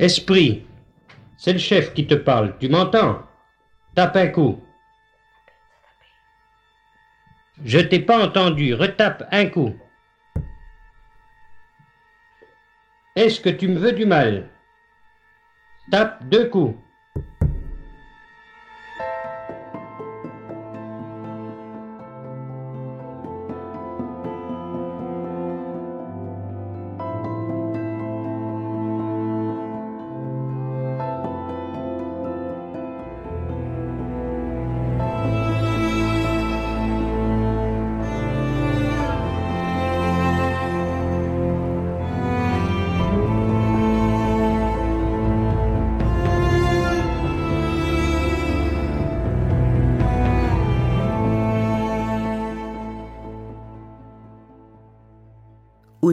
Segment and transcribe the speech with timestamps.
[0.00, 0.66] Esprit,
[1.36, 3.20] c'est le chef qui te parle, tu m'entends?
[3.94, 4.64] Tape un coup.
[7.62, 9.74] Je t'ai pas entendu, retape un coup.
[13.14, 14.48] Est-ce que tu me veux du mal?
[15.90, 16.78] Tape deux coups.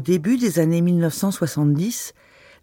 [0.07, 2.13] Début des années 1970,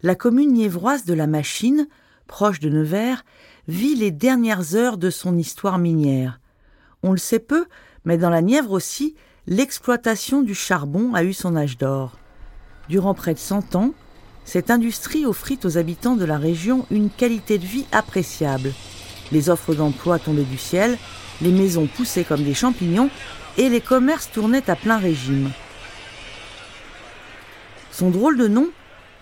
[0.01, 1.87] la commune niévroise de la Machine,
[2.25, 3.23] proche de Nevers,
[3.67, 6.39] vit les dernières heures de son histoire minière.
[7.03, 7.67] On le sait peu,
[8.03, 9.13] mais dans la Nièvre aussi,
[9.45, 12.17] l'exploitation du charbon a eu son âge d'or.
[12.89, 13.93] Durant près de 100 ans,
[14.43, 18.73] cette industrie offrit aux habitants de la région une qualité de vie appréciable.
[19.31, 20.97] Les offres d'emploi tombaient du ciel,
[21.43, 23.11] les maisons poussaient comme des champignons
[23.59, 25.51] et les commerces tournaient à plein régime.
[27.95, 28.67] Son drôle de nom,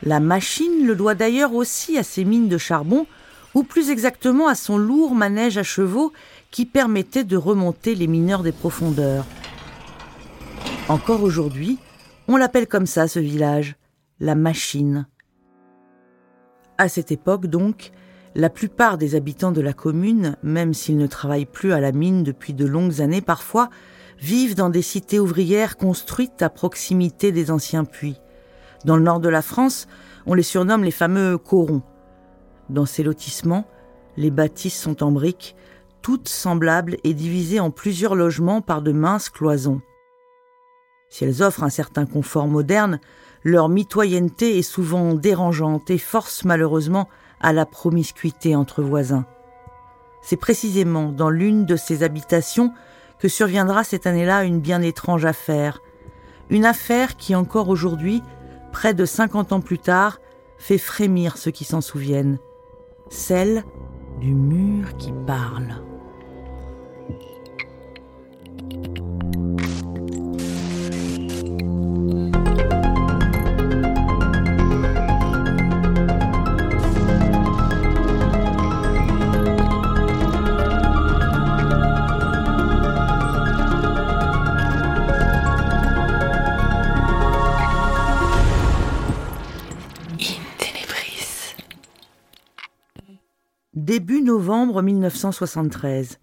[0.01, 3.05] la machine, le doit d'ailleurs aussi à ses mines de charbon,
[3.53, 6.11] ou plus exactement à son lourd manège à chevaux
[6.49, 9.25] qui permettait de remonter les mineurs des profondeurs.
[10.89, 11.77] Encore aujourd'hui,
[12.27, 13.75] on l'appelle comme ça ce village,
[14.19, 15.05] la machine.
[16.79, 17.91] À cette époque donc,
[18.33, 22.23] la plupart des habitants de la commune, même s'ils ne travaillent plus à la mine
[22.23, 23.69] depuis de longues années parfois,
[24.19, 28.17] vivent dans des cités ouvrières construites à proximité des anciens puits.
[28.85, 29.87] Dans le nord de la France,
[30.25, 31.81] on les surnomme les fameux corons.
[32.69, 33.65] Dans ces lotissements,
[34.17, 35.55] les bâtisses sont en briques,
[36.01, 39.81] toutes semblables et divisées en plusieurs logements par de minces cloisons.
[41.09, 42.99] Si elles offrent un certain confort moderne,
[43.43, 47.07] leur mitoyenneté est souvent dérangeante et force malheureusement
[47.39, 49.25] à la promiscuité entre voisins.
[50.21, 52.73] C'est précisément dans l'une de ces habitations
[53.19, 55.81] que surviendra cette année-là une bien étrange affaire.
[56.49, 58.21] Une affaire qui encore aujourd'hui
[58.73, 60.19] près de 50 ans plus tard,
[60.57, 62.39] fait frémir ceux qui s'en souviennent.
[63.09, 63.63] Celle
[64.19, 65.75] du mur qui parle.
[94.43, 96.19] Novembre 1973.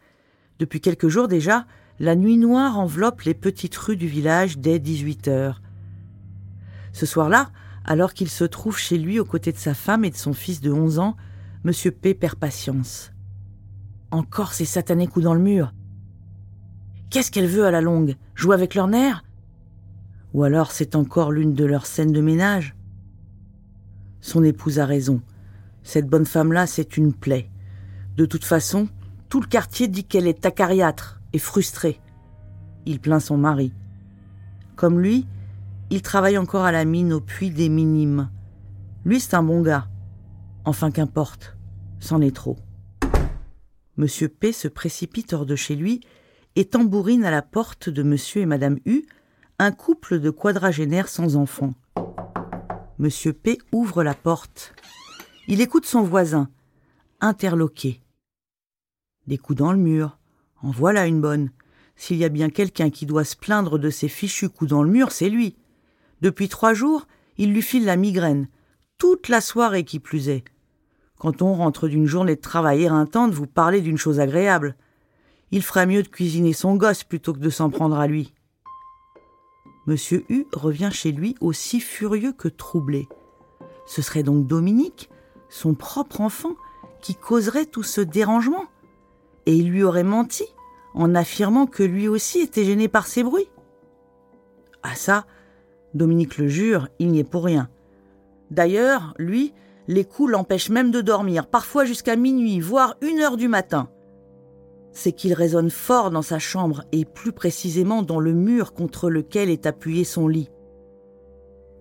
[0.58, 1.64] Depuis quelques jours déjà,
[1.98, 5.62] la nuit noire enveloppe les petites rues du village dès 18 heures.
[6.92, 7.50] Ce soir-là,
[7.86, 10.60] alors qu'il se trouve chez lui aux côtés de sa femme et de son fils
[10.60, 11.16] de 11 ans,
[11.64, 11.72] M.
[11.92, 13.10] P perd patience.
[14.10, 15.72] Encore ces satanés coups dans le mur.
[17.08, 18.16] Qu'est-ce qu'elle veut à la longue?
[18.34, 19.24] Jouer avec leurs nerfs
[20.34, 22.76] Ou alors c'est encore l'une de leurs scènes de ménage?
[24.20, 25.22] Son épouse a raison.
[25.82, 27.49] Cette bonne femme-là, c'est une plaie.
[28.20, 28.86] De toute façon,
[29.30, 32.02] tout le quartier dit qu'elle est acariâtre et frustrée.
[32.84, 33.72] Il plaint son mari.
[34.76, 35.26] Comme lui,
[35.88, 38.28] il travaille encore à la mine au puits des minimes.
[39.06, 39.88] Lui, c'est un bon gars.
[40.66, 41.56] Enfin, qu'importe,
[41.98, 42.58] c'en est trop.
[43.96, 46.02] Monsieur P se précipite hors de chez lui
[46.56, 49.06] et tambourine à la porte de monsieur et madame U,
[49.58, 51.72] un couple de quadragénaires sans enfants.
[52.98, 54.74] Monsieur P ouvre la porte.
[55.48, 56.50] Il écoute son voisin,
[57.22, 58.02] interloqué.
[59.30, 60.18] Des coups dans le mur.
[60.60, 61.50] En voilà une bonne.
[61.94, 64.90] S'il y a bien quelqu'un qui doit se plaindre de ces fichus coups dans le
[64.90, 65.54] mur, c'est lui.
[66.20, 67.06] Depuis trois jours,
[67.38, 68.48] il lui file la migraine.
[68.98, 70.42] Toute la soirée qui plus est.
[71.16, 74.74] Quand on rentre d'une journée de travail éreintante, vous parlez d'une chose agréable.
[75.52, 78.34] Il ferait mieux de cuisiner son gosse plutôt que de s'en prendre à lui.
[79.86, 83.08] Monsieur U revient chez lui aussi furieux que troublé.
[83.86, 85.08] Ce serait donc Dominique,
[85.48, 86.56] son propre enfant,
[87.00, 88.64] qui causerait tout ce dérangement.
[89.46, 90.44] Et il lui aurait menti
[90.94, 93.48] en affirmant que lui aussi était gêné par ces bruits.
[94.82, 95.26] Ah ça,
[95.94, 97.68] Dominique le jure, il n'y est pour rien.
[98.50, 99.52] D'ailleurs, lui,
[99.88, 103.88] les coups l'empêchent même de dormir, parfois jusqu'à minuit, voire une heure du matin.
[104.92, 109.48] C'est qu'il résonne fort dans sa chambre et plus précisément dans le mur contre lequel
[109.48, 110.50] est appuyé son lit.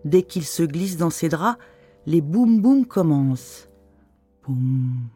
[0.05, 1.59] Dès qu'il se glisse dans ses draps,
[2.05, 3.69] les boum boum commencent.
[4.43, 5.09] Boum,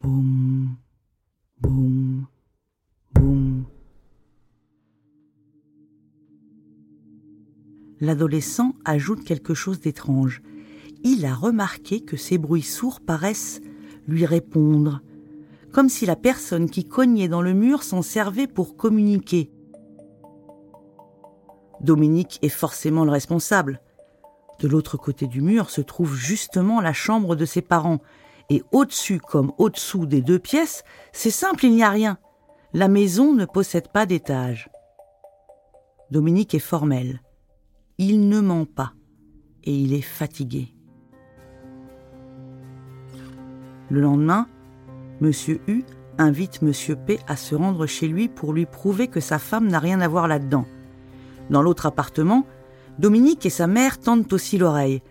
[0.00, 0.76] boum,
[1.60, 2.26] boum,
[3.12, 3.64] boum.
[8.00, 10.42] L'adolescent ajoute quelque chose d'étrange.
[11.02, 13.60] Il a remarqué que ces bruits sourds paraissent
[14.08, 15.02] lui répondre,
[15.72, 19.50] comme si la personne qui cognait dans le mur s'en servait pour communiquer.
[21.80, 23.80] Dominique est forcément le responsable.
[24.60, 28.00] De l'autre côté du mur se trouve justement la chambre de ses parents,
[28.50, 32.18] et au-dessus comme au-dessous des deux pièces, c'est simple, il n'y a rien.
[32.74, 34.68] La maison ne possède pas d'étage.
[36.10, 37.22] Dominique est formel.
[37.98, 38.92] Il ne ment pas,
[39.62, 40.74] et il est fatigué.
[43.88, 44.48] Le lendemain,
[45.20, 45.84] Monsieur U
[46.18, 49.78] invite Monsieur P à se rendre chez lui pour lui prouver que sa femme n'a
[49.78, 50.64] rien à voir là-dedans.
[51.50, 52.44] Dans l'autre appartement,
[52.98, 55.02] Dominique et sa mère tendent aussi l'oreille.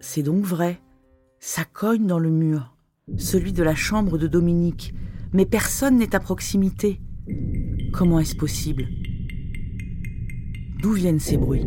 [0.00, 0.80] C'est donc vrai.
[1.40, 2.76] Ça cogne dans le mur,
[3.16, 4.94] celui de la chambre de Dominique,
[5.32, 7.00] mais personne n'est à proximité.
[7.92, 8.88] Comment est-ce possible?
[10.80, 11.66] D'où viennent ces bruits?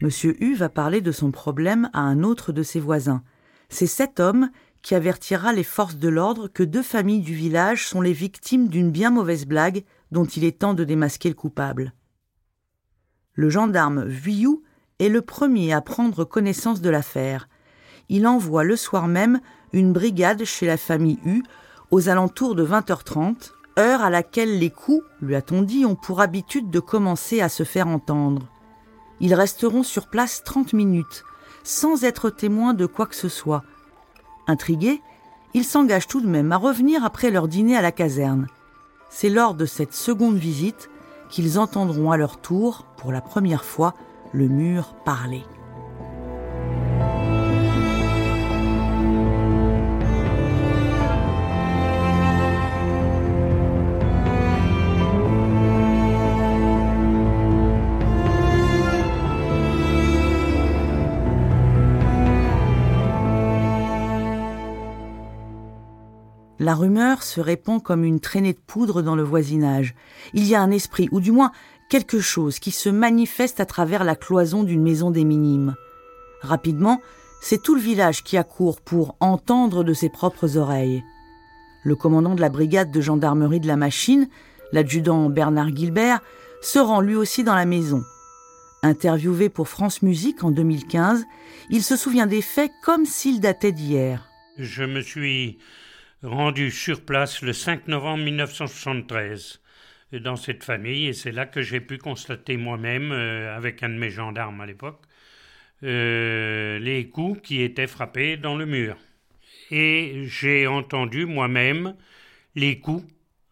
[0.00, 3.22] Monsieur U va parler de son problème à un autre de ses voisins.
[3.68, 4.50] C'est cet homme
[4.82, 8.90] qui avertira les forces de l'ordre que deux familles du village sont les victimes d'une
[8.90, 11.94] bien mauvaise blague dont il est temps de démasquer le coupable.
[13.34, 14.62] Le gendarme Vuillou
[15.02, 17.48] est le premier à prendre connaissance de l'affaire.
[18.08, 19.40] Il envoie le soir même
[19.72, 21.42] une brigade chez la famille U
[21.90, 26.70] aux alentours de 20h30, heure à laquelle les coups, lui a-t-on dit, ont pour habitude
[26.70, 28.46] de commencer à se faire entendre.
[29.20, 31.24] Ils resteront sur place 30 minutes,
[31.64, 33.64] sans être témoins de quoi que ce soit.
[34.46, 35.00] Intrigués,
[35.52, 38.46] ils s'engagent tout de même à revenir après leur dîner à la caserne.
[39.10, 40.90] C'est lors de cette seconde visite
[41.28, 43.94] qu'ils entendront à leur tour, pour la première fois,
[44.32, 45.44] le mur parler.
[66.58, 69.96] La rumeur se répand comme une traînée de poudre dans le voisinage.
[70.32, 71.50] Il y a un esprit, ou du moins
[71.92, 75.74] quelque chose, qui se manifeste à travers la cloison d'une maison des minimes.
[76.40, 77.02] Rapidement,
[77.42, 81.04] c'est tout le village qui accourt pour entendre de ses propres oreilles.
[81.84, 84.26] Le commandant de la brigade de gendarmerie de la machine,
[84.72, 86.20] l'adjudant Bernard Gilbert,
[86.62, 88.02] se rend lui aussi dans la maison.
[88.82, 91.26] Interviewé pour France Musique en 2015,
[91.68, 94.30] il se souvient des faits comme s'ils dataient d'hier.
[94.56, 95.58] Je me suis
[96.22, 99.61] rendu sur place le 5 novembre 1973
[100.20, 103.98] dans cette famille et c'est là que j'ai pu constater moi-même, euh, avec un de
[103.98, 105.02] mes gendarmes à l'époque,
[105.82, 108.96] euh, les coups qui étaient frappés dans le mur.
[109.70, 111.96] Et j'ai entendu moi-même
[112.54, 113.04] les coups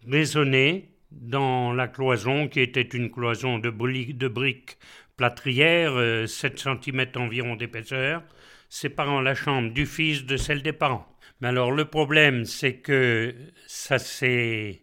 [0.07, 4.79] résonner dans la cloison qui était une cloison de, briques
[5.17, 5.93] plâtrières,
[6.29, 8.23] 7 euh, cm environ d'épaisseur,
[8.69, 11.07] séparant la chambre du fils de celle des parents.
[11.41, 13.35] Mais alors le problème, c'est que
[13.67, 14.83] ça s'est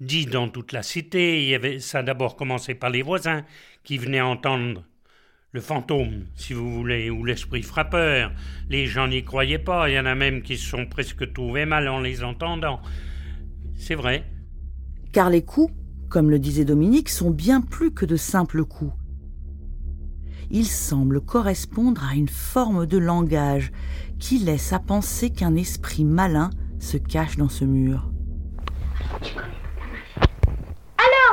[0.00, 1.42] dit dans toute la cité.
[1.42, 3.44] Il y avait, ça a d'abord commencé par les voisins
[3.84, 4.84] qui venaient entendre
[5.52, 8.32] le fantôme, si vous voulez, ou l'esprit frappeur.
[8.68, 9.88] Les gens n'y croyaient pas.
[9.88, 12.80] Il y en a même qui se sont presque trouvés mal en les entendant.
[13.76, 14.24] C'est vrai.
[15.12, 15.72] Car les coups,
[16.10, 18.92] comme le disait Dominique, sont bien plus que de simples coups.
[20.50, 23.70] Ils semblent correspondre à une forme de langage
[24.18, 28.10] qui laisse à penser qu'un esprit malin se cache dans ce mur.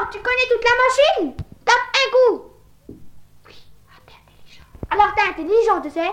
[0.05, 1.35] Alors, tu connais toute la machine?
[1.65, 2.43] Tape un coup
[3.47, 3.55] Oui,
[3.89, 4.63] ah, t'es intelligent.
[4.91, 6.11] Alors, t'es intelligent, tu sais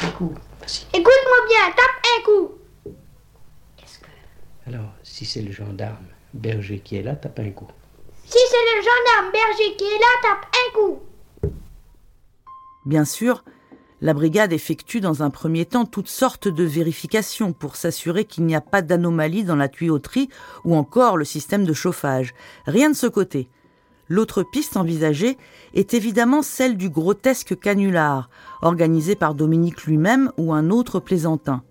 [0.00, 0.34] Un coup,
[0.92, 2.52] Écoute-moi bien, tape un coup
[3.76, 4.06] Qu'est-ce que.
[4.66, 7.68] Alors, si c'est le gendarme berger qui est là, tape un coup.
[8.24, 11.02] Si c'est le gendarme berger qui est là, tape un coup
[12.84, 13.44] Bien sûr,
[14.00, 18.54] la brigade effectue dans un premier temps toutes sortes de vérifications pour s'assurer qu'il n'y
[18.54, 20.28] a pas d'anomalie dans la tuyauterie
[20.64, 22.34] ou encore le système de chauffage.
[22.66, 23.48] Rien de ce côté.
[24.08, 25.36] L'autre piste envisagée
[25.74, 28.30] est évidemment celle du grotesque canular,
[28.62, 31.62] organisé par Dominique lui-même ou un autre plaisantin.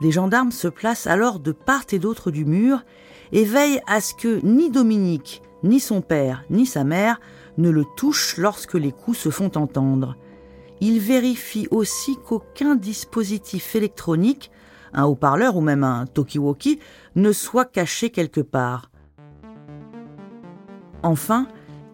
[0.00, 2.84] Les gendarmes se placent alors de part et d'autre du mur
[3.32, 7.20] et veillent à ce que ni Dominique, ni son père, ni sa mère
[7.58, 10.16] ne le touche lorsque les coups se font entendre.
[10.80, 14.50] Il vérifie aussi qu'aucun dispositif électronique,
[14.92, 16.78] un haut-parleur ou même un talkie-walkie,
[17.16, 18.90] ne soit caché quelque part.
[21.02, 21.48] Enfin,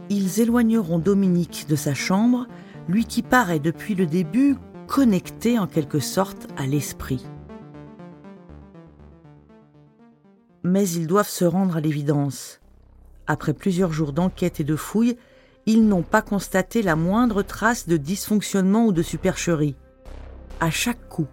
[0.09, 2.47] ils éloigneront Dominique de sa chambre,
[2.89, 7.27] lui qui paraît depuis le début connecté en quelque sorte à l'esprit.
[10.63, 12.61] Mais ils doivent se rendre à l'évidence.
[13.27, 15.17] Après plusieurs jours d'enquête et de fouilles,
[15.67, 19.75] ils n'ont pas constaté la moindre trace de dysfonctionnement ou de supercherie.
[20.61, 21.29] À chaque coup,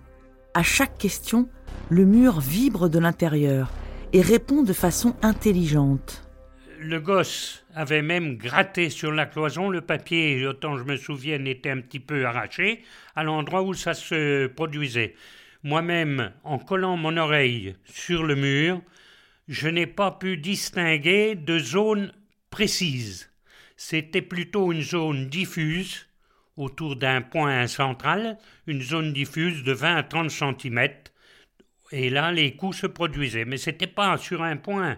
[0.56, 1.48] à chaque question,
[1.90, 3.70] le mur vibre de l'intérieur
[4.12, 6.28] et répond de façon intelligente.
[6.80, 11.70] Le gosse avait même gratté sur la cloison, le papier, autant je me souviens, était
[11.70, 12.84] un petit peu arraché
[13.16, 15.16] à l'endroit où ça se produisait.
[15.64, 18.82] Moi-même, en collant mon oreille sur le mur,
[19.48, 22.12] je n'ai pas pu distinguer de zone
[22.50, 23.33] précise.
[23.76, 26.08] C'était plutôt une zone diffuse,
[26.58, 28.38] autour d'un point central,
[28.68, 30.90] une zone diffuse de 20 à 30 cm.
[31.92, 33.46] Et là, les coups se produisaient.
[33.46, 34.98] Mais ce n'était pas sur un point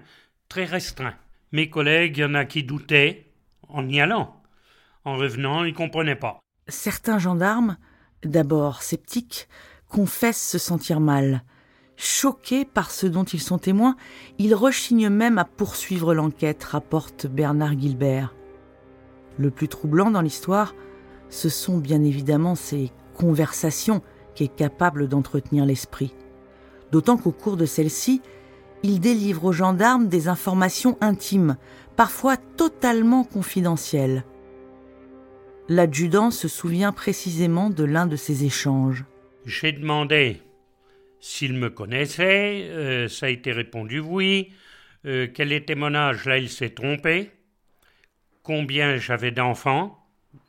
[0.50, 1.16] très restreint.
[1.52, 3.32] Mes collègues, il y en a qui doutaient
[3.68, 4.42] en y allant.
[5.04, 6.40] En revenant, ils ne comprenaient pas.
[6.68, 7.78] Certains gendarmes,
[8.24, 9.48] d'abord sceptiques,
[9.88, 11.44] confessent se sentir mal.
[11.98, 13.96] Choqués par ce dont ils sont témoins,
[14.40, 18.34] ils rechignent même à poursuivre l'enquête, rapporte Bernard Gilbert.
[19.38, 20.76] Le plus troublant dans l'histoire,
[21.30, 24.02] ce sont bien évidemment ces conversations
[24.36, 26.14] qu'est capable d'entretenir l'esprit.
[26.92, 28.22] D'autant qu'au cours de celles-ci,
[28.84, 31.58] il délivre aux gendarmes des informations intimes,
[31.96, 34.24] parfois totalement confidentielles.
[35.68, 39.06] L'adjudant se souvient précisément de l'un de ces échanges.
[39.46, 40.42] J'ai demandé
[41.20, 44.52] s'il me connaissait, euh, ça a été répondu oui.
[45.06, 46.26] Euh, quel était mon âge?
[46.26, 47.32] Là, il s'est trompé.
[48.46, 50.00] Combien j'avais d'enfants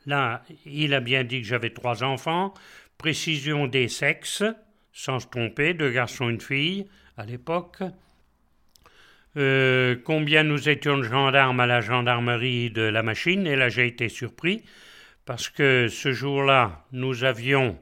[0.04, 2.52] Là, il a bien dit que j'avais trois enfants.
[2.98, 4.44] Précision des sexes,
[4.92, 6.86] sans se tromper, deux garçons et une fille
[7.16, 7.78] à l'époque.
[9.38, 13.86] Euh, combien nous étions de gendarmes à la gendarmerie de la machine, et là j'ai
[13.86, 14.62] été surpris,
[15.24, 17.78] parce que ce jour-là, nous avions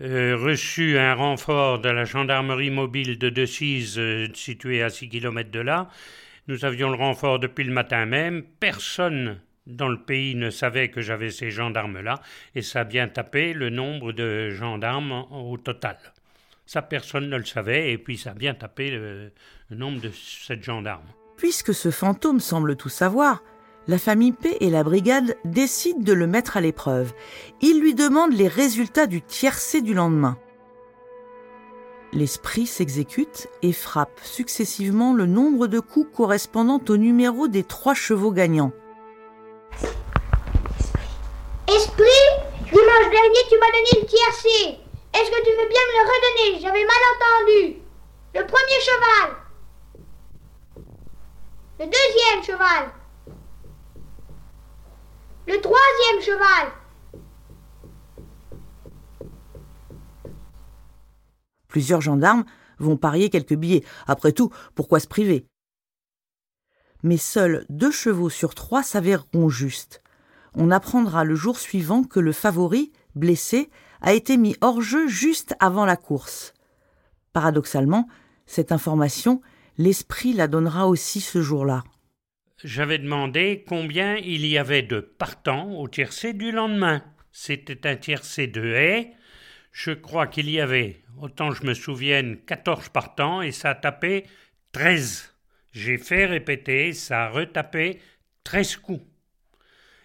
[0.00, 5.50] euh, reçu un renfort de la gendarmerie mobile de Decize, euh, située à 6 km
[5.50, 5.88] de là.
[6.50, 8.42] Nous avions le renfort depuis le matin même.
[8.58, 9.38] Personne
[9.68, 12.20] dans le pays ne savait que j'avais ces gendarmes-là,
[12.56, 15.96] et ça a bien tapé le nombre de gendarmes au total.
[16.66, 19.30] Ça, personne ne le savait, et puis ça a bien tapé le,
[19.68, 21.06] le nombre de sept gendarmes.
[21.36, 23.44] Puisque ce fantôme semble tout savoir,
[23.86, 27.12] la famille P et la brigade décident de le mettre à l'épreuve.
[27.62, 30.36] Ils lui demandent les résultats du tiercé du lendemain.
[32.12, 38.32] L'esprit s'exécute et frappe successivement le nombre de coups correspondant au numéro des trois chevaux
[38.32, 38.72] gagnants.
[41.68, 42.26] Esprit,
[42.64, 44.80] dimanche dernier, tu m'as donné le tiercé.
[45.14, 46.60] Est-ce que tu veux bien me le redonner?
[46.60, 47.76] J'avais mal entendu.
[48.34, 49.36] Le premier cheval.
[51.78, 52.90] Le deuxième cheval.
[55.46, 56.72] Le troisième cheval.
[61.70, 62.44] Plusieurs gendarmes
[62.78, 63.84] vont parier quelques billets.
[64.06, 65.46] Après tout, pourquoi se priver?
[67.02, 70.02] Mais seuls deux chevaux sur trois s'avéreront justes.
[70.54, 73.70] On apprendra le jour suivant que le favori, blessé,
[74.02, 76.52] a été mis hors jeu juste avant la course.
[77.32, 78.06] Paradoxalement,
[78.44, 79.40] cette information,
[79.78, 81.84] l'esprit la donnera aussi ce jour-là
[82.64, 87.02] j'avais demandé combien il y avait de partants au tiercé du lendemain.
[87.32, 89.12] C'était un tiercé de haies.
[89.72, 94.24] Je crois qu'il y avait, autant je me souvienne, 14 partants et ça a tapé
[94.72, 95.34] 13.
[95.72, 98.00] J'ai fait répéter, ça a retapé
[98.44, 99.04] 13 coups.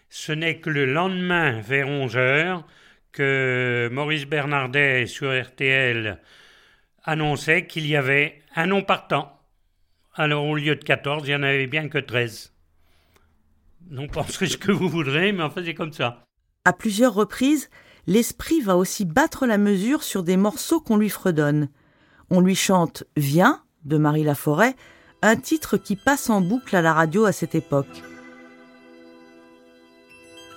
[0.09, 2.67] Ce n'est que le lendemain, vers 11 heures,
[3.11, 6.19] que Maurice Bernardet sur RTL
[7.03, 9.39] annonçait qu'il y avait un non partant.
[10.13, 12.53] Alors au lieu de 14, il n'y en avait bien que 13.
[13.89, 16.23] Non, penserez ce que vous voudrez, mais enfin c'est comme ça.
[16.65, 17.69] À plusieurs reprises,
[18.07, 21.69] l'esprit va aussi battre la mesure sur des morceaux qu'on lui fredonne.
[22.29, 24.75] On lui chante Viens de Marie Laforêt,
[25.21, 28.03] un titre qui passe en boucle à la radio à cette époque.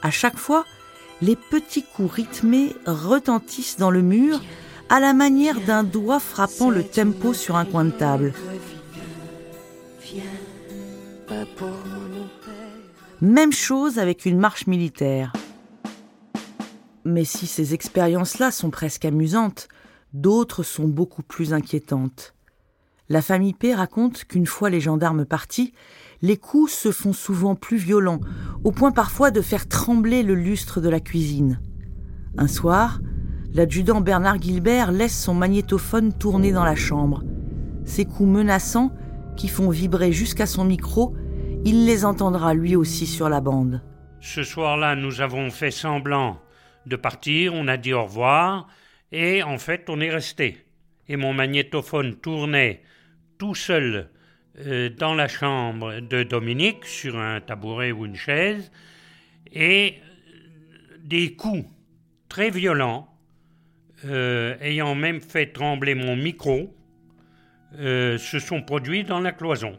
[0.02, 0.64] À chaque fois,
[1.20, 4.40] les petits coups rythmés retentissent dans le mur
[4.88, 8.32] à la manière d'un doigt frappant le tempo sur un coin de table.
[13.20, 15.32] Même chose avec une marche militaire.
[17.04, 19.68] Mais si ces expériences-là sont presque amusantes,
[20.12, 22.34] d'autres sont beaucoup plus inquiétantes.
[23.08, 25.72] La famille P raconte qu'une fois les gendarmes partis,
[26.20, 28.20] les coups se font souvent plus violents,
[28.64, 31.60] au point parfois de faire trembler le lustre de la cuisine.
[32.36, 33.00] Un soir,
[33.54, 37.22] l'adjudant Bernard Gilbert laisse son magnétophone tourner dans la chambre.
[37.84, 38.92] Ces coups menaçants
[39.36, 41.14] qui font vibrer jusqu'à son micro,
[41.64, 43.82] il les entendra lui aussi sur la bande.
[44.20, 46.38] Ce soir-là, nous avons fait semblant
[46.88, 48.68] de partir, on a dit au revoir,
[49.12, 50.64] et en fait, on est resté.
[51.08, 52.82] Et mon magnétophone tournait
[53.38, 54.10] tout seul
[54.60, 58.72] euh, dans la chambre de Dominique, sur un tabouret ou une chaise,
[59.52, 60.00] et
[61.04, 61.64] des coups
[62.28, 63.08] très violents,
[64.04, 66.74] euh, ayant même fait trembler mon micro,
[67.78, 69.78] euh, se sont produits dans la cloison,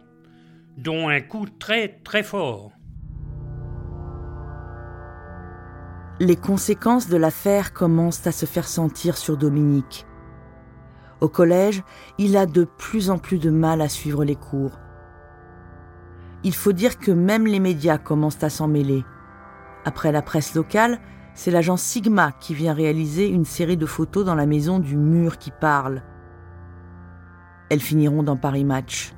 [0.78, 2.72] dont un coup très très fort.
[6.22, 10.06] Les conséquences de l'affaire commencent à se faire sentir sur Dominique.
[11.22, 11.82] Au collège,
[12.18, 14.78] il a de plus en plus de mal à suivre les cours.
[16.44, 19.06] Il faut dire que même les médias commencent à s'en mêler.
[19.86, 21.00] Après la presse locale,
[21.36, 25.38] c'est l'agence Sigma qui vient réaliser une série de photos dans la maison du mur
[25.38, 26.04] qui parle.
[27.70, 29.14] Elles finiront dans Paris Match.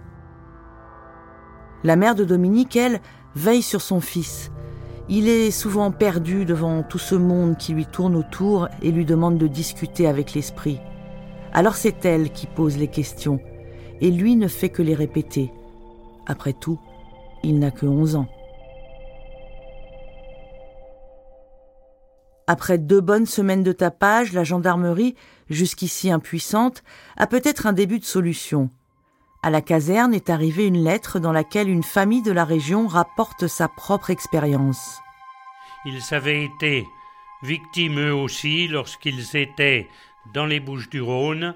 [1.84, 3.02] La mère de Dominique, elle,
[3.36, 4.52] veille sur son fils
[5.14, 9.38] il est souvent perdu devant tout ce monde qui lui tourne autour et lui demande
[9.38, 10.80] de discuter avec l'esprit.
[11.52, 13.42] Alors c'est elle qui pose les questions,
[14.00, 15.52] et lui ne fait que les répéter.
[16.28, 16.80] Après tout,
[17.44, 18.30] il n'a que 11 ans.
[22.48, 25.16] Après deux bonnes semaines de tapage, la gendarmerie,
[25.50, 26.84] jusqu'ici impuissante,
[27.18, 28.70] a peut-être un début de solution.
[29.44, 33.48] À la caserne est arrivée une lettre dans laquelle une famille de la région rapporte
[33.48, 35.00] sa propre expérience.
[35.84, 36.86] Ils avaient été
[37.42, 39.88] victimes eux aussi lorsqu'ils étaient
[40.36, 41.56] dans les Bouches du Rhône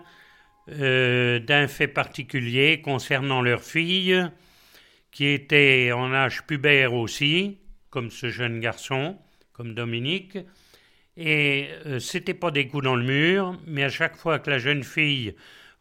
[0.71, 4.19] euh, d'un fait particulier concernant leur fille
[5.11, 7.59] qui était en âge pubère aussi,
[7.91, 9.15] comme ce jeune garçon,
[9.53, 10.39] comme Dominique.
[11.17, 14.57] Et euh, c'était pas des coups dans le mur, mais à chaque fois que la
[14.57, 15.35] jeune fille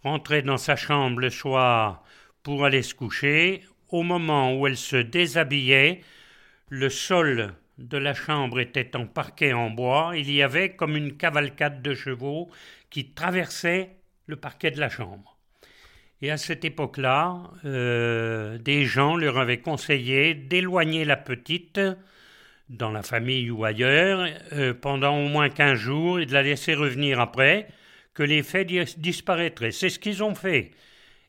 [0.05, 2.05] rentrait dans sa chambre le soir
[2.43, 6.03] pour aller se coucher, au moment où elle se déshabillait,
[6.69, 11.17] le sol de la chambre était en parquet en bois, il y avait comme une
[11.17, 12.51] cavalcade de chevaux
[12.91, 15.39] qui traversait le parquet de la chambre.
[16.23, 21.81] Et à cette époque-là, euh, des gens leur avaient conseillé d'éloigner la petite
[22.69, 26.75] dans la famille ou ailleurs euh, pendant au moins quinze jours et de la laisser
[26.75, 27.69] revenir après,
[28.15, 29.73] que les faits disparaîtraient.
[29.73, 30.71] C'est ce qu'ils ont fait.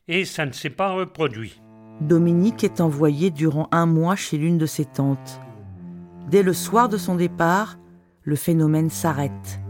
[0.08, 1.60] Et ça ne s'est pas reproduit.
[2.00, 5.40] Dominique est envoyé durant un mois chez l'une de ses tantes.
[6.30, 7.78] Dès le soir de son départ,
[8.22, 9.60] le phénomène s'arrête.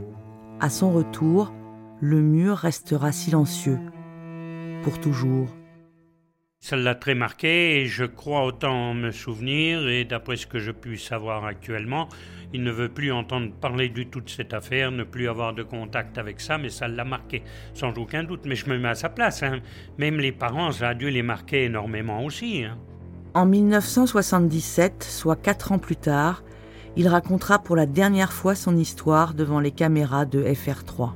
[0.60, 1.52] À son retour,
[2.00, 3.78] le mur restera silencieux.
[4.82, 5.48] Pour toujours.
[6.60, 10.72] Ça l'a très marqué et je crois autant me souvenir et d'après ce que je
[10.72, 12.08] puis savoir actuellement,
[12.52, 15.62] il ne veut plus entendre parler du tout de cette affaire, ne plus avoir de
[15.62, 17.42] contact avec ça, mais ça l'a marqué,
[17.74, 18.42] sans aucun doute.
[18.46, 19.42] Mais je me mets à sa place.
[19.42, 19.60] Hein.
[19.98, 22.64] Même les parents, ça a dû les marquer énormément aussi.
[22.64, 22.78] Hein.
[23.34, 26.42] En 1977, soit quatre ans plus tard,
[26.96, 31.10] il racontera pour la dernière fois son histoire devant les caméras de FR3.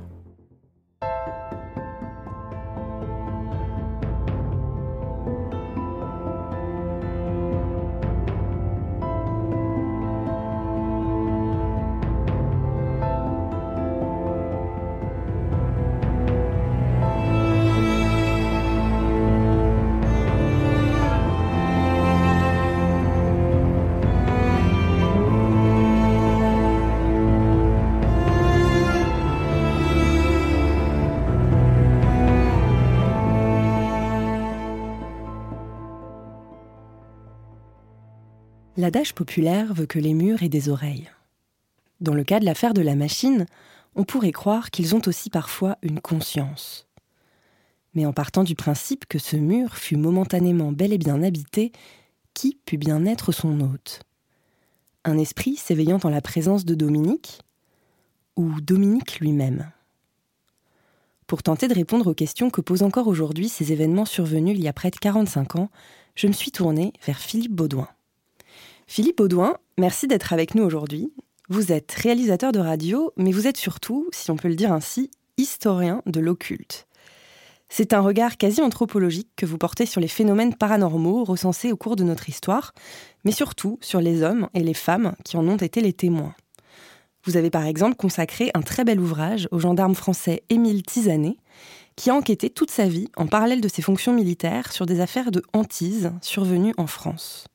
[38.81, 41.07] L'adage populaire veut que les murs aient des oreilles.
[41.99, 43.45] Dans le cas de l'affaire de la machine,
[43.95, 46.87] on pourrait croire qu'ils ont aussi parfois une conscience.
[47.93, 51.71] Mais en partant du principe que ce mur fut momentanément bel et bien habité,
[52.33, 54.01] qui put bien être son hôte?
[55.03, 57.41] Un esprit s'éveillant en la présence de Dominique
[58.35, 59.71] Ou Dominique lui-même?
[61.27, 64.67] Pour tenter de répondre aux questions que posent encore aujourd'hui ces événements survenus il y
[64.67, 65.69] a près de 45 ans,
[66.15, 67.87] je me suis tournée vers Philippe Baudouin.
[68.93, 71.13] Philippe Audouin, merci d'être avec nous aujourd'hui.
[71.47, 75.09] Vous êtes réalisateur de radio, mais vous êtes surtout, si on peut le dire ainsi,
[75.37, 76.89] historien de l'occulte.
[77.69, 81.95] C'est un regard quasi anthropologique que vous portez sur les phénomènes paranormaux recensés au cours
[81.95, 82.73] de notre histoire,
[83.23, 86.35] mais surtout sur les hommes et les femmes qui en ont été les témoins.
[87.23, 91.37] Vous avez par exemple consacré un très bel ouvrage au gendarme français Émile Tisanet,
[91.95, 95.31] qui a enquêté toute sa vie en parallèle de ses fonctions militaires sur des affaires
[95.31, 97.45] de hantise survenues en France.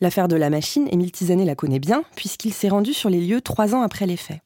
[0.00, 3.40] L'affaire de la machine, Émile Tizanet la connaît bien, puisqu'il s'est rendu sur les lieux
[3.40, 4.40] trois ans après les faits.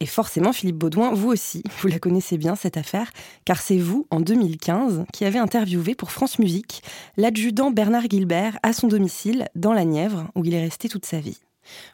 [0.00, 3.10] Et forcément, Philippe Baudouin, vous aussi, vous la connaissez bien cette affaire,
[3.44, 6.82] car c'est vous, en 2015, qui avez interviewé pour France Musique
[7.16, 11.20] l'adjudant Bernard Gilbert à son domicile dans la Nièvre, où il est resté toute sa
[11.20, 11.38] vie.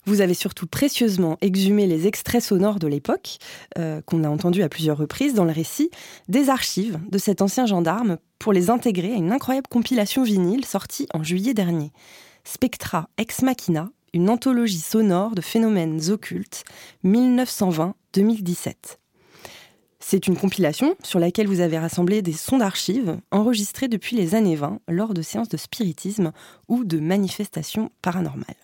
[0.04, 3.38] Vous avez surtout précieusement exhumé les extraits sonores de l'époque,
[3.78, 5.90] euh, qu'on a entendus à plusieurs reprises dans le récit,
[6.28, 11.06] des archives de cet ancien gendarme pour les intégrer à une incroyable compilation vinyle sortie
[11.14, 11.90] en juillet dernier.
[12.44, 16.64] Spectra Ex Machina, une anthologie sonore de phénomènes occultes
[17.04, 18.74] 1920-2017.
[20.00, 24.56] C'est une compilation sur laquelle vous avez rassemblé des sons d'archives enregistrés depuis les années
[24.56, 26.32] 20 lors de séances de spiritisme
[26.68, 28.61] ou de manifestations paranormales.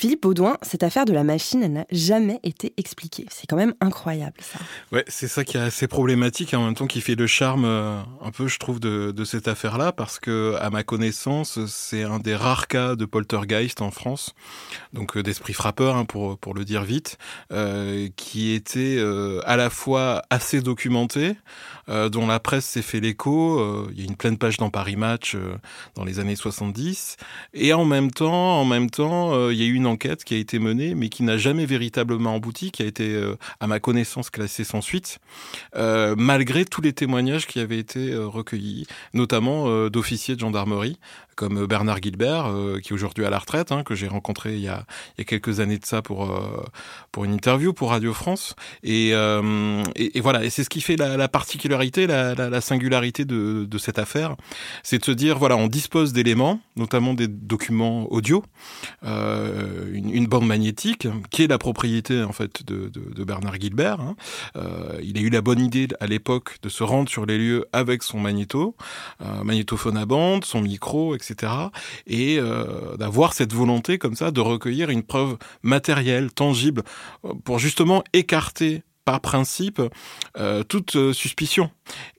[0.00, 3.26] Philippe Baudouin, cette affaire de la machine n'a jamais été expliquée.
[3.28, 4.58] C'est quand même incroyable, ça.
[4.92, 8.00] Ouais, c'est ça qui est assez problématique en même temps qui fait le charme, euh,
[8.22, 12.34] un peu, je trouve, de, cette affaire-là, parce que, à ma connaissance, c'est un des
[12.34, 14.32] rares cas de poltergeist en France,
[14.94, 17.18] donc euh, d'esprit frappeur, hein, pour, pour le dire vite,
[17.52, 18.98] euh, qui était
[19.44, 21.36] à la fois assez documenté,
[21.88, 23.90] dont la presse s'est fait l'écho.
[23.90, 25.36] Il y a une pleine page dans Paris Match
[25.94, 27.16] dans les années 70,
[27.52, 30.58] et en même temps, en même temps, il y a eu une qui a été
[30.58, 34.64] menée, mais qui n'a jamais véritablement abouti, qui a été, euh, à ma connaissance, classée
[34.64, 35.18] sans suite,
[35.76, 40.98] euh, malgré tous les témoignages qui avaient été euh, recueillis, notamment d'officiers de gendarmerie,
[41.40, 44.60] comme Bernard Gilbert, euh, qui est aujourd'hui à la retraite, hein, que j'ai rencontré il
[44.60, 44.84] y, a,
[45.24, 46.62] quelques années de ça pour euh,
[47.12, 48.54] pour une interview pour Radio France.
[48.82, 49.82] Et, euh,
[50.20, 53.98] voilà, et c'est ce qui fait la, la particularité, la, la, la, singularité de, cette
[53.98, 54.36] affaire,
[54.82, 58.44] c'est de se dire voilà, on dispose d'éléments, notamment des documents audio,
[59.02, 64.00] une, bande magnétique qui est la propriété en fait de, Bernard Gilbert.
[64.00, 64.14] Hein.
[65.02, 68.02] il a eu la bonne idée à l'époque de se rendre sur les lieux avec
[68.02, 68.76] son magnéto,
[69.42, 71.29] magnétophone à bande, son micro, etc
[72.06, 76.82] et euh, d'avoir cette volonté comme ça de recueillir une preuve matérielle, tangible,
[77.24, 79.80] euh, pour justement écarter par principe
[80.36, 81.70] euh, toute suspicion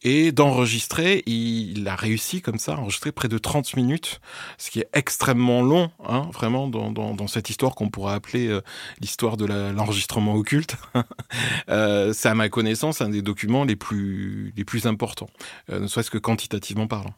[0.02, 1.24] et d'enregistrer.
[1.28, 4.20] Il a réussi comme ça, enregistrer près de 30 minutes,
[4.58, 8.60] ce qui est extrêmement long, hein, vraiment, dans, cette histoire qu'on pourrait appeler
[9.00, 10.76] l'histoire de l'enregistrement occulte.
[11.68, 15.30] C'est à ma connaissance un des documents les plus, les plus importants,
[15.70, 17.14] ne serait-ce que quantitativement parlant.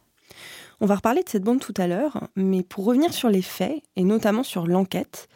[0.80, 3.82] On va reparler de cette bande tout à l'heure, mais pour revenir sur les faits,
[3.96, 5.28] et notamment sur l'enquête,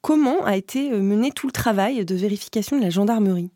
[0.00, 3.50] comment a été euh, mené tout le travail de vérification de la gendarmerie?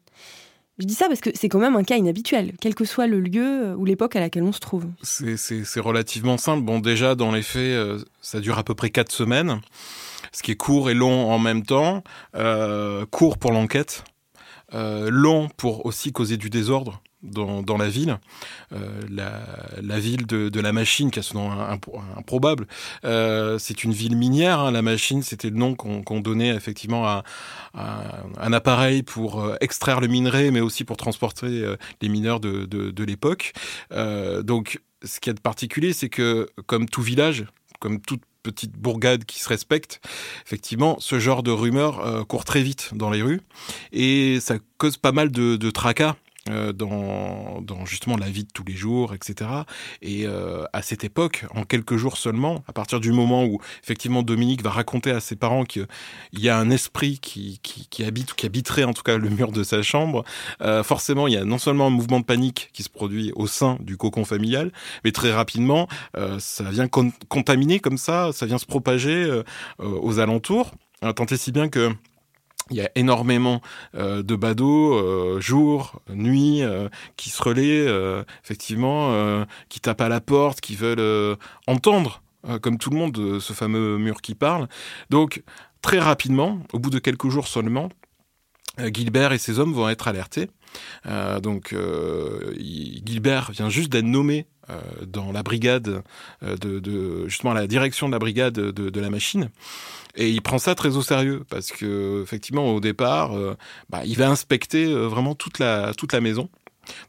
[0.78, 3.20] Je dis ça parce que c'est quand même un cas inhabituel, quel que soit le
[3.20, 4.86] lieu euh, ou l'époque à laquelle on se trouve.
[5.02, 6.62] C'est relativement simple.
[6.62, 9.60] Bon, déjà, dans les faits, euh, ça dure à peu près quatre semaines,
[10.32, 12.02] ce qui est court et long en même temps.
[13.10, 14.04] Court pour l'enquête,
[14.72, 18.18] long pour aussi causer du désordre dans, la ville,
[18.72, 21.50] euh, la, ville de, la machine, qui a ce nom
[22.16, 22.66] improbable,
[23.04, 24.60] euh, c'est une ville minière.
[24.60, 27.24] Hein, la machine, c'était le nom qu'on qu donnait effectivement à,
[27.74, 33.52] un appareil pour euh, extraire le minerai, mais aussi pour transporter les mineurs de, l'époque.
[33.90, 37.46] Donc, ce qui est de particulier, c'est que comme tout village,
[37.78, 40.00] comme toute petite bourgade qui se respecte,
[40.46, 43.40] effectivement, ce genre de rumeurs euh, court très vite dans les rues
[43.92, 48.74] et ça cause pas mal de, tracas dans, dans, justement la vie de tous les
[48.74, 49.50] jours, etc.
[50.02, 54.22] Et euh, à cette époque, en quelques jours seulement, à partir du moment où effectivement
[54.22, 55.86] Dominique va raconter à ses parents qu'il
[56.32, 57.60] y a un esprit qui,
[58.04, 60.24] habite ou qui habiterait en tout cas le mur de sa chambre,
[60.62, 63.46] euh, forcément il y a non seulement un mouvement de panique qui se produit au
[63.46, 64.72] sein du cocon familial,
[65.04, 69.42] mais très rapidement euh, ça vient con contaminer comme ça, ça vient se propager euh,
[69.78, 70.72] aux alentours.
[71.16, 71.90] Tant et si bien que
[72.70, 73.60] il y a énormément
[73.94, 77.86] euh, de badauds, euh, jour, nuit, euh, qui se relaient,
[78.44, 82.22] effectivement, qui tapent à la porte, qui veulent entendre,
[82.62, 84.68] comme tout le monde, ce fameux mur qui parle.
[85.10, 85.42] Donc,
[85.82, 87.88] très rapidement, au bout de quelques jours seulement,
[88.78, 90.48] Gilbert et ses hommes vont être alertés.
[91.42, 91.74] donc,
[92.58, 94.46] Gilbert vient juste d'être nommé
[95.06, 96.02] dans la brigade
[96.42, 99.50] de, de, justement à la direction de la brigade de, la machine.
[100.16, 103.56] Et il prend ça très au sérieux parce que effectivement au départ, euh,
[103.90, 106.48] bah, il va inspecter euh, vraiment toute la toute la maison.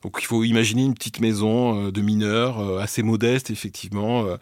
[0.04, 4.38] Donc il faut imaginer une petite maison euh, de mineurs euh, assez modeste effectivement, euh,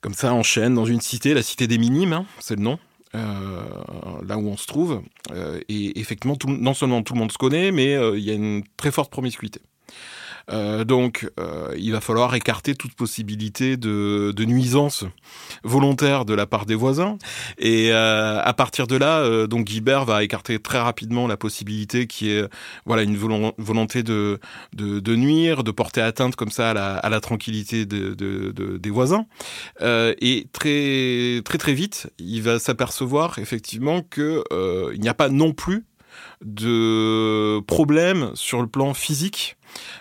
[0.00, 2.78] comme ça en chaîne dans une cité, la cité des minimes, hein, c'est le nom.
[3.14, 3.62] Euh,
[4.26, 7.72] là où on se trouve euh, et effectivement non seulement tout le monde se connaît
[7.72, 9.62] mais il y a une très forte promiscuité
[10.50, 15.04] Euh, donc, euh, il va falloir écarter toute possibilité de, de nuisance
[15.62, 17.18] volontaire de la part des voisins.
[17.58, 22.06] Et euh, à partir de là, euh, donc Guibert va écarter très rapidement la possibilité
[22.06, 22.48] qui est
[22.86, 24.38] voilà une volonté de,
[24.74, 28.52] de, de, nuire, de porter atteinte comme ça à la, à la tranquillité de, de,
[28.52, 29.26] de, des voisins.
[29.82, 34.42] Euh, et très très très vite, il va s'apercevoir effectivement que
[34.94, 35.84] il n'y a pas non plus
[36.44, 39.56] de problèmes sur le plan physique.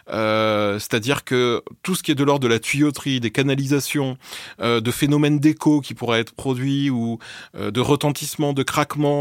[0.10, 4.18] Euh, c'est-à-dire que tout ce qui est de l'ordre de la tuyauterie, des canalisations,
[4.62, 7.20] euh, de phénomènes d'écho qui pourraient être produits ou
[7.56, 9.18] euh, de retentissement, de craquement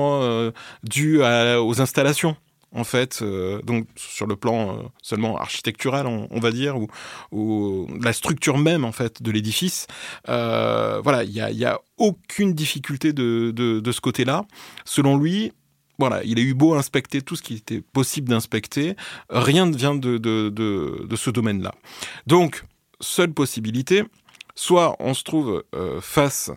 [0.83, 2.37] dus à- aux installations
[2.73, 3.25] en fait,
[3.65, 6.77] donc sur le plan seulement architectural, on, va dire,
[7.33, 9.87] ou, la structure même en fait de l'édifice.
[10.27, 14.45] Voilà, il y a, aucune difficulté de ce côté-là.
[14.85, 15.53] Selon lui,
[15.99, 18.97] voilà, il a eu beau inspecter tout ce qui était possible d'inspecter,
[19.31, 21.75] rien ne vient de, de, de, de ce domaine-là.
[22.27, 22.65] Donc,
[23.01, 24.05] seule possibilité,
[24.57, 26.51] soit on se trouve euh, face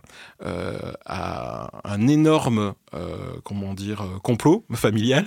[0.43, 5.25] euh, à un énorme, euh, comment dire, euh, complot familial,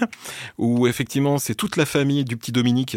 [0.58, 2.96] où effectivement c'est toute la famille du petit Dominique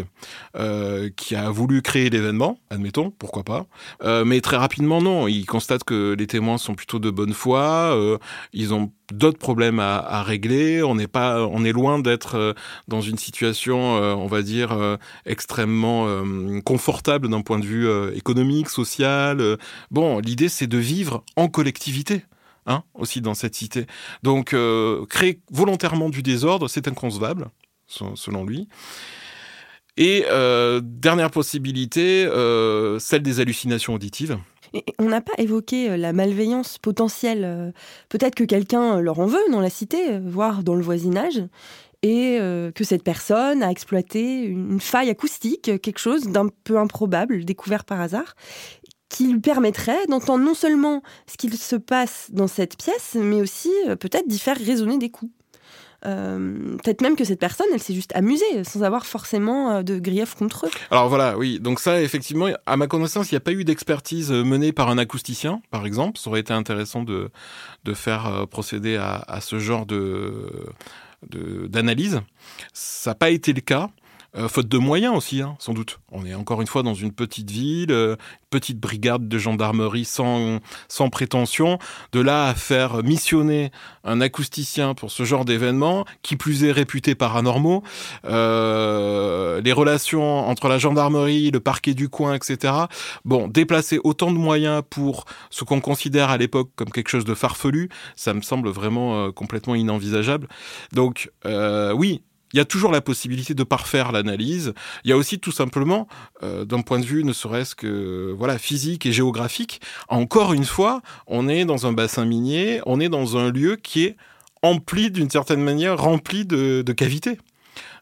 [0.55, 3.65] euh, qui a voulu créer l'événement, admettons, pourquoi pas.
[4.01, 5.27] Euh, mais très rapidement, non.
[5.27, 7.95] Il constate que les témoins sont plutôt de bonne foi.
[8.53, 10.81] ils ont d'autres problèmes à, à régler.
[10.83, 12.55] On n'est pas, on est loin d'être
[12.87, 16.07] dans une situation, on va dire, extrêmement
[16.63, 19.57] confortable d'un point de vue économique, social.
[19.91, 22.23] Bon, l'idée c'est de vivre en collectivité.
[22.67, 23.85] Hein, aussi dans cette cité.
[24.23, 27.49] Donc, euh, créer volontairement du désordre, c'est inconcevable,
[27.85, 28.67] se- selon lui.
[29.97, 34.39] Et euh, dernière possibilité, euh, celle des hallucinations auditives.
[34.97, 37.71] On n'a pas évoqué la malveillance potentielle.
[38.09, 41.43] Peut-être que quelqu'un leur en veut dans la cité, voire dans le voisinage,
[42.01, 47.85] et que cette personne a exploité une faille acoustique, quelque chose d'un peu improbable, découvert
[47.85, 48.35] par hasard,
[49.09, 53.71] qui lui permettrait d'entendre non seulement ce qu'il se passe dans cette pièce, mais aussi
[53.87, 55.31] euh, peut-être d'y faire résonner des coups.
[56.05, 59.97] Euh, peut-être même que cette personne, elle s'est juste amusée, sans avoir forcément euh, de
[59.97, 60.69] grief contre eux.
[60.91, 61.59] Alors voilà, oui.
[61.59, 64.89] Donc ça, effectivement, à ma connaissance, il n'y a pas eu d'expertise euh, menée par
[64.89, 66.19] un acousticien, par exemple.
[66.19, 67.31] Ça aurait été intéressant de,
[67.85, 70.71] de faire euh, procéder à, ce genre de-
[71.67, 72.21] d'analyse.
[72.73, 73.89] Ça n'a pas été le cas.
[74.37, 75.99] Euh, faute de moyens aussi, hein, sans doute.
[76.11, 78.15] On est encore une fois dans une petite ville, euh,
[78.49, 81.77] petite brigade de gendarmerie sans, sans prétention.
[82.11, 83.71] De là à faire missionner
[84.03, 87.83] un acousticien pour ce genre d'événement, qui plus est réputé paranormaux,
[88.25, 92.73] euh, les relations entre la gendarmerie, le parquet du coin, etc.
[93.25, 97.33] Bon, déplacer autant de moyens pour ce qu'on considère à l'époque comme quelque chose de
[97.33, 100.47] farfelu, ça me semble vraiment euh, complètement inenvisageable.
[100.93, 102.21] Donc, euh, oui.
[102.55, 104.73] Il y a toujours la possibilité de parfaire l'analyse.
[105.03, 106.07] Il y a aussi tout simplement,
[106.41, 111.01] euh, d'un point de vue ne serait-ce que voilà physique et géographique, encore une fois,
[111.27, 114.15] on est dans un bassin minier, on est dans un lieu qui est
[114.61, 117.39] empli d'une certaine manière, rempli de, de cavités.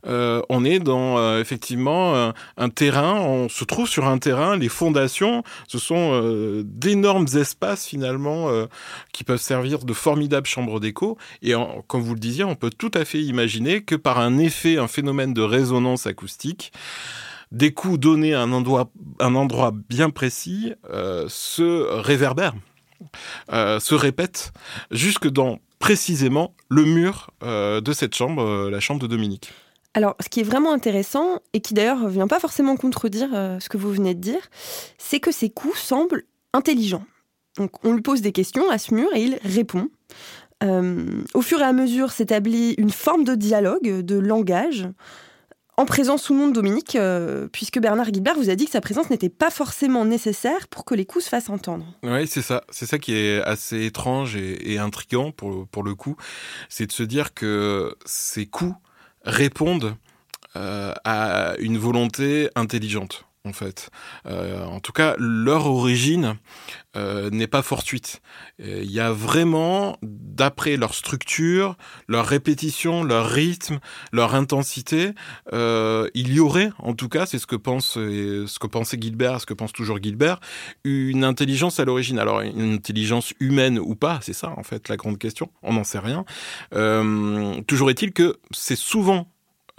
[0.06, 4.58] Euh, on est dans euh, effectivement un, un terrain, on se trouve sur un terrain,
[4.58, 8.66] les fondations, ce sont euh, d'énormes espaces finalement euh,
[9.14, 11.18] qui peuvent servir de formidables chambres d'écho.
[11.42, 11.54] Et
[11.88, 14.88] comme vous le disiez, on peut tout à fait imaginer que par un effet, un
[14.88, 16.72] phénomène de résonance acoustique,
[17.52, 18.90] des coups donnés à un endroit,
[19.20, 22.56] un endroit bien précis euh, se réverbèrent,
[23.52, 24.52] euh, se répètent
[24.92, 29.52] jusque dans précisément le mur euh, de cette chambre, euh, la chambre de Dominique.
[29.96, 33.60] Alors, ce qui est vraiment intéressant, et qui d'ailleurs ne vient pas forcément contredire euh,
[33.60, 34.50] ce que vous venez de dire,
[34.98, 37.06] c'est que ces coups semblent intelligents.
[37.58, 39.90] Donc, on lui pose des questions à ce mur et il répond.
[40.64, 44.88] Euh, au fur et à mesure s'établit une forme de dialogue, de langage,
[45.76, 48.82] en présence ou non de Dominique, euh, puisque Bernard Guilbert vous a dit que sa
[48.82, 51.86] présence n'était pas forcément nécessaire pour que les coups se fassent entendre.
[52.04, 52.64] Oui, c'est ça.
[52.70, 56.16] C'est ça qui est assez étrange et, et intriguant pour, pour le coup.
[56.70, 58.76] C'est de se dire que ces coups
[59.24, 59.96] répondent
[60.56, 63.26] euh, à une volonté intelligente.
[63.46, 63.90] En fait,
[64.26, 66.38] Euh, en tout cas, leur origine
[66.96, 68.22] euh, n'est pas fortuite.
[68.60, 71.76] Il y a vraiment, d'après leur structure,
[72.08, 73.80] leur répétition, leur rythme,
[74.14, 75.12] leur intensité,
[75.52, 79.42] euh, il y aurait, en tout cas, c'est ce que pense, ce que pensait Gilbert,
[79.42, 80.40] ce que pense toujours Gilbert,
[80.86, 82.20] une intelligence à l'origine.
[82.20, 85.52] Alors, une intelligence humaine ou pas, c'est ça, en fait, la grande question.
[85.64, 86.24] On n'en sait rien.
[86.74, 89.28] Euh, toujours est-il que c'est souvent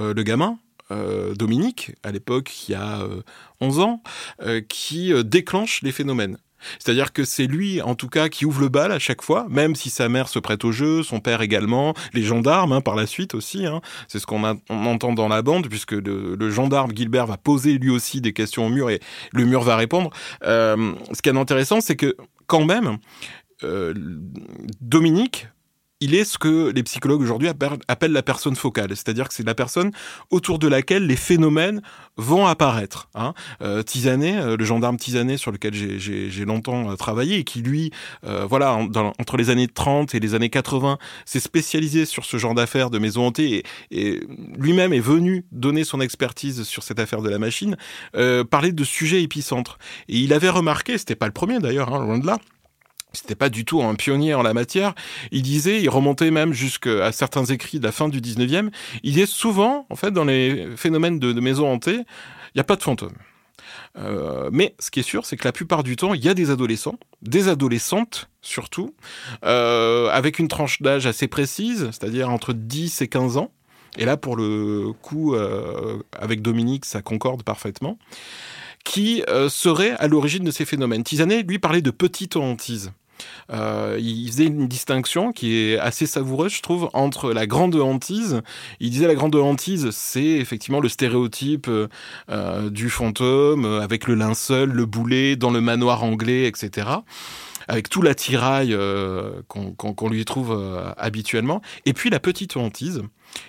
[0.00, 0.58] euh, le gamin,
[0.90, 3.22] euh, Dominique, à l'époque, qui a euh,
[3.60, 4.02] 11 ans,
[4.42, 6.38] euh, qui euh, déclenche les phénomènes.
[6.78, 9.74] C'est-à-dire que c'est lui, en tout cas, qui ouvre le bal à chaque fois, même
[9.74, 13.06] si sa mère se prête au jeu, son père également, les gendarmes hein, par la
[13.06, 13.66] suite aussi.
[13.66, 13.82] Hein.
[14.08, 17.90] C'est ce qu'on entend dans la bande, puisque le, le gendarme Gilbert va poser lui
[17.90, 19.00] aussi des questions au mur et
[19.32, 20.10] le mur va répondre.
[20.42, 22.16] Ce qui est intéressant, c'est que
[22.46, 22.96] quand même,
[24.80, 25.48] Dominique
[26.00, 29.54] il est ce que les psychologues aujourd'hui appellent la personne focale, c'est-à-dire que c'est la
[29.54, 29.92] personne
[30.30, 31.82] autour de laquelle les phénomènes
[32.16, 33.08] vont apparaître.
[33.14, 33.32] Hein.
[33.62, 37.90] Euh, Tisanet, euh, le gendarme Tisanet sur lequel j'ai longtemps euh, travaillé et qui lui,
[38.26, 42.54] euh, voilà, entre les années 30 et les années 80, s'est spécialisé sur ce genre
[42.54, 44.20] d'affaires de maison hantée et, et
[44.58, 47.76] lui-même est venu donner son expertise sur cette affaire de la machine,
[48.50, 49.78] parler de sujets épicentres.
[50.08, 52.38] Et il avait remarqué, c'était pas le premier d'ailleurs, hein, loin de là,
[53.14, 54.94] c'était pas du tout un pionnier en la matière.
[55.30, 58.70] Il disait, il remontait même jusqu'à certains écrits de la fin du 19e,
[59.02, 62.76] il disait souvent, en fait, dans les phénomènes de, maisons hantées, il n'y a pas
[62.76, 63.16] de fantômes.
[63.96, 66.34] Euh, mais ce qui est sûr, c'est que la plupart du temps, il y a
[66.34, 68.94] des adolescents, des adolescentes surtout,
[69.44, 73.52] euh, avec une tranche d'âge assez précise, c'est-à-dire entre 10 et 15 ans.
[73.96, 77.98] Et là, pour le coup, euh, avec Dominique, ça concorde parfaitement
[78.84, 81.04] qui serait à l'origine de ces phénomènes.
[81.04, 82.92] Tisanet, lui, parlait de petite hantise.
[83.50, 88.42] Euh, il faisait une distinction qui est assez savoureuse, je trouve, entre la grande hantise.
[88.80, 94.70] Il disait la grande hantise, c'est effectivement le stéréotype euh, du fantôme avec le linceul,
[94.70, 96.88] le boulet dans le manoir anglais, etc.
[97.68, 101.62] Avec tout l'attirail euh, qu'on lui trouve euh, habituellement.
[101.86, 103.02] Et puis la petite hantise,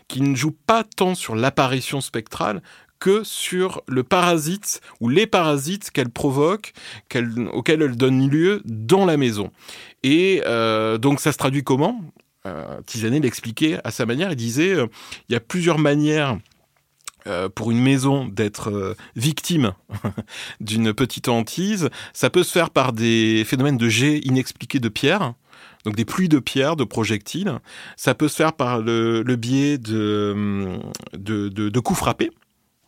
[0.07, 2.61] qui ne joue pas tant sur l'apparition spectrale
[3.05, 6.73] que sur le parasite ou les parasites qu'elle provoque,
[7.53, 9.51] auxquels elle donne lieu dans la maison.
[10.01, 12.01] Et euh, donc ça se traduit comment?
[12.47, 12.81] Euh,
[13.21, 14.31] l'expliquait à sa manière.
[14.31, 14.87] Il disait euh,
[15.29, 16.39] il y a plusieurs manières
[17.27, 19.73] euh, pour une maison d'être victime
[20.59, 21.91] d'une petite hantise.
[22.11, 25.35] Ça peut se faire par des phénomènes de jets inexpliqués de pierre.
[25.83, 27.59] Donc des pluies de pierres, de projectiles.
[27.97, 30.79] Ça peut se faire par le, biais de,
[31.13, 32.31] de, de coups frappés.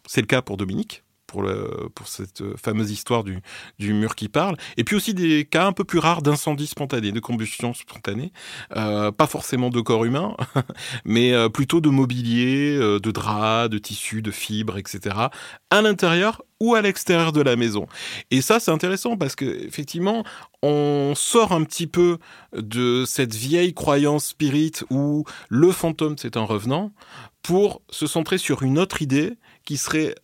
[0.07, 3.41] C'est le cas pour Dominique, pour, cette fameuse histoire du,
[3.79, 4.55] mur qui parle.
[4.77, 8.31] Et puis aussi des cas un peu plus rares d'incendie spontané, de combustion spontanée.
[8.75, 10.35] Euh, pas forcément de corps humain,
[11.05, 15.15] mais euh, plutôt de mobilier, euh, de draps, de tissus, de fibres, etc.
[15.69, 17.87] à l'intérieur ou à l'extérieur de la maison.
[18.31, 20.23] Et ça, c'est intéressant parce que effectivement,
[20.63, 22.17] on sort un petit peu
[22.55, 26.91] de cette vieille croyance spirit où le fantôme c'est un revenant
[27.43, 30.15] pour se centrer sur une autre idée qui serait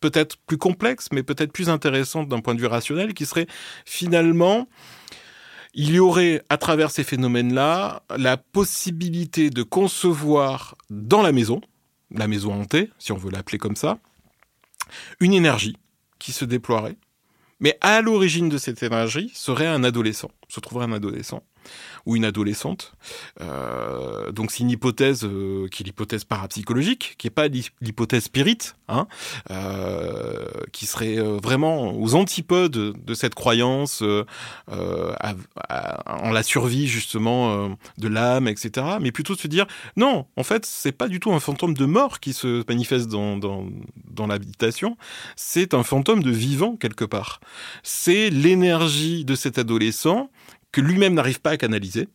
[0.00, 3.46] peut-être plus complexe, mais peut-être plus intéressante d'un point de vue rationnel, qui serait
[3.86, 4.68] finalement,
[5.72, 11.62] il y aurait à travers ces phénomènes-là la possibilité de concevoir dans la maison,
[12.10, 13.98] la maison hantée, si on veut l'appeler comme ça,
[15.18, 15.78] une énergie
[16.18, 16.98] qui se déploierait.
[17.60, 21.42] Mais à l'origine de cette énergie serait un adolescent, se trouverait un adolescent
[22.06, 22.94] ou une adolescente.
[23.40, 28.58] Euh, donc c'est une hypothèse euh, qui est l'hypothèse parapsychologique, qui n'est pas l'hypothèse spirit,
[28.88, 29.06] hein,
[29.50, 34.02] euh, qui serait vraiment aux antipodes de cette croyance
[34.68, 38.86] en la survie justement de l'âme, etc.
[39.00, 41.84] Mais plutôt de se dire non, en fait c'est pas du tout un fantôme de
[41.84, 44.96] mort qui se manifeste dans l'habitation,
[45.36, 47.40] c'est un fantôme de vivant quelque part.
[47.82, 50.30] C'est l'énergie de cet adolescent
[50.72, 52.08] que lui-même n'arrive pas à canaliser.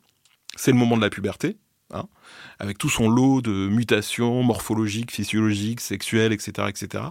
[0.55, 1.57] C'est le moment de la puberté,
[1.91, 2.05] hein,
[2.59, 7.05] avec tout son lot de mutations morphologiques, physiologiques, sexuelles, etc., etc.,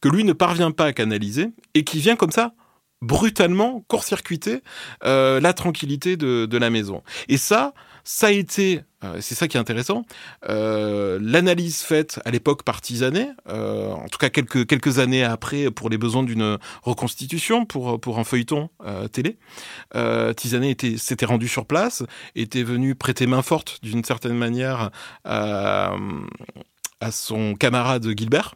[0.00, 2.54] que lui ne parvient pas à canaliser et qui vient comme ça
[3.02, 4.62] brutalement court-circuiter
[5.04, 7.02] euh, la tranquillité de, la maison.
[7.28, 7.72] Et ça,
[8.04, 8.82] ça a été,
[9.20, 10.04] c'est ça qui est intéressant,
[10.48, 15.88] euh, l'analyse faite à l'époque par Tisanet, euh, en tout cas quelques, années après pour
[15.88, 19.38] les besoins d'une reconstitution pour, un feuilleton euh, télé.
[19.94, 22.02] Euh, Tisanet était, s'était rendu sur place,
[22.34, 24.90] était venu prêter main forte d'une certaine manière
[25.24, 25.94] à,
[27.00, 28.54] à son camarade Gilbert.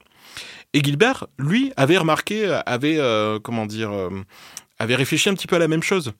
[0.74, 3.92] Et Gilbert, lui, avait remarqué, avait, euh, comment dire,
[4.78, 6.12] avait réfléchi un petit peu à la même chose.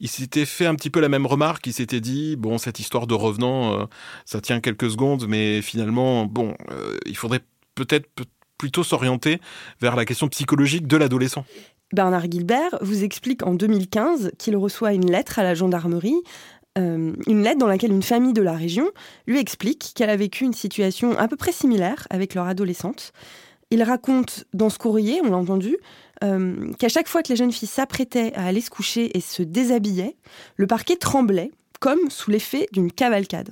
[0.00, 1.66] Il s'était fait un petit peu la même remarque.
[1.66, 3.84] Il s'était dit bon, cette histoire de revenant, euh,
[4.24, 7.40] ça tient quelques secondes, mais finalement, bon, euh, il faudrait
[7.74, 8.08] peut-être
[8.58, 9.40] plutôt s'orienter
[9.80, 11.44] vers la question psychologique de l'adolescent.
[11.92, 16.22] Bernard Gilbert vous explique en 2015 qu'il reçoit une lettre à la gendarmerie
[16.78, 18.90] euh, une lettre dans laquelle une famille de la région
[19.26, 23.12] lui explique qu'elle a vécu une situation à peu près similaire avec leur adolescente.
[23.70, 25.76] Il raconte dans ce courrier, on l'a entendu,
[26.22, 29.42] euh, qu'à chaque fois que les jeunes filles s'apprêtaient à aller se coucher et se
[29.42, 30.16] déshabillaient,
[30.56, 33.50] le parquet tremblait, comme sous l'effet d'une cavalcade.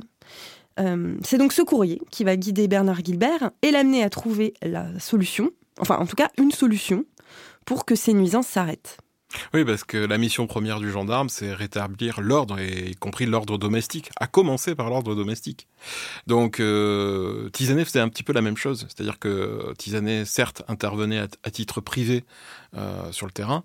[0.79, 4.99] Euh, c'est donc ce courrier qui va guider Bernard Gilbert et l'amener à trouver la
[4.99, 7.05] solution, enfin en tout cas une solution,
[7.67, 8.99] pour que ces nuisances s'arrêtent.
[9.55, 14.11] Oui, parce que la mission première du gendarme, c'est rétablir l'ordre, y compris l'ordre domestique,
[14.19, 15.69] à commencer par l'ordre domestique.
[16.27, 21.21] Donc, euh, Tisanet faisait un petit peu la même chose, c'est-à-dire que Tisanet, certes, intervenait
[21.43, 22.25] à, titre privé
[22.77, 23.65] euh, sur le terrain,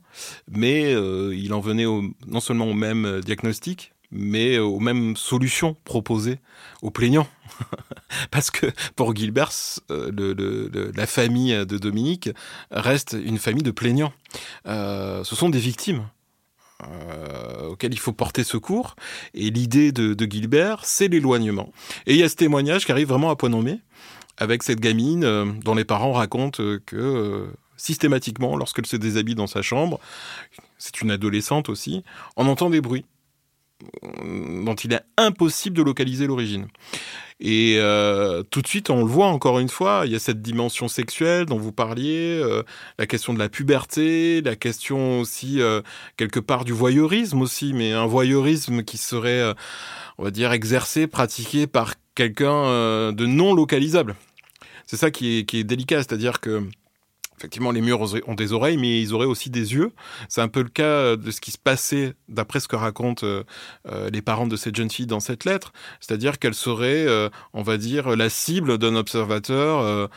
[0.49, 5.75] mais euh, il en venait au, non seulement au même diagnostic, mais aux mêmes solutions
[5.83, 6.39] proposées
[6.81, 7.27] aux plaignants.
[8.31, 9.51] Parce que pour Gilbert,
[9.91, 12.29] euh, la famille de Dominique
[12.71, 14.13] reste une famille de plaignants.
[14.67, 16.07] Euh, ce sont des victimes.
[16.83, 18.97] Euh, auxquelles il faut porter secours.
[19.33, 21.71] Et l'idée de, de Gilbert, c'est l'éloignement.
[22.05, 23.79] Et il y a ce témoignage qui arrive vraiment à point nommé,
[24.37, 27.47] avec cette gamine dont les parents racontent que
[27.77, 30.01] systématiquement, lorsqu'elle se déshabille dans sa chambre,
[30.77, 32.03] c'est une adolescente aussi,
[32.35, 33.05] on entend des bruits
[34.23, 36.67] dont il est impossible de localiser l'origine.
[37.41, 40.41] Et euh, tout de suite, on le voit encore une fois, il y a cette
[40.41, 42.63] dimension sexuelle dont vous parliez, euh,
[42.97, 45.81] la question de la puberté, la question aussi euh,
[46.15, 49.53] quelque part du voyeurisme aussi, mais un voyeurisme qui serait,
[50.17, 54.15] on va dire, exercé, pratiqué par quelqu'un de non localisable.
[54.87, 56.63] C'est ça qui est, qui est délicat, c'est-à-dire que
[57.37, 59.91] Effectivement, les murs ont des oreilles, mais ils auraient aussi des yeux.
[60.29, 63.43] C'est un peu le cas de ce qui se passait, d'après ce que racontent euh,
[63.91, 65.73] euh, les parents de cette jeune fille dans cette lettre.
[65.99, 70.09] C'est-à-dire qu'elle serait, euh, on va dire, la cible d'un observateur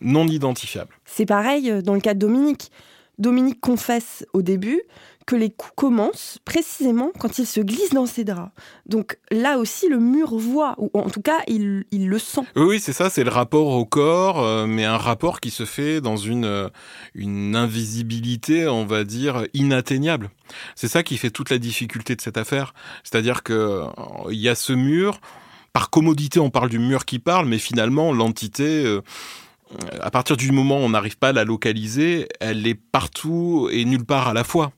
[0.00, 0.94] non identifiable.
[1.04, 2.70] C'est pareil dans le cas de Dominique.
[3.18, 4.82] Dominique confesse au début
[5.26, 8.52] que les coups commencent précisément quand il se glisse dans ses draps.
[8.86, 12.42] Donc là aussi, le mur voit, ou en tout cas, il, le sent.
[12.54, 16.00] Oui, c'est ça, c'est le rapport au corps, euh, mais un rapport qui se fait
[16.00, 16.68] dans une, euh,
[17.14, 20.30] une invisibilité, on va dire, inatteignable.
[20.76, 22.72] C'est ça qui fait toute la difficulté de cette affaire.
[23.02, 23.86] C'est-à-dire qu'il euh,
[24.30, 25.20] y a ce mur,
[25.72, 29.00] par commodité, on parle du mur qui parle, mais finalement, l'entité
[30.00, 33.84] à partir du moment où on n'arrive pas à la localiser, elle est partout et
[33.84, 34.72] nulle part à la fois.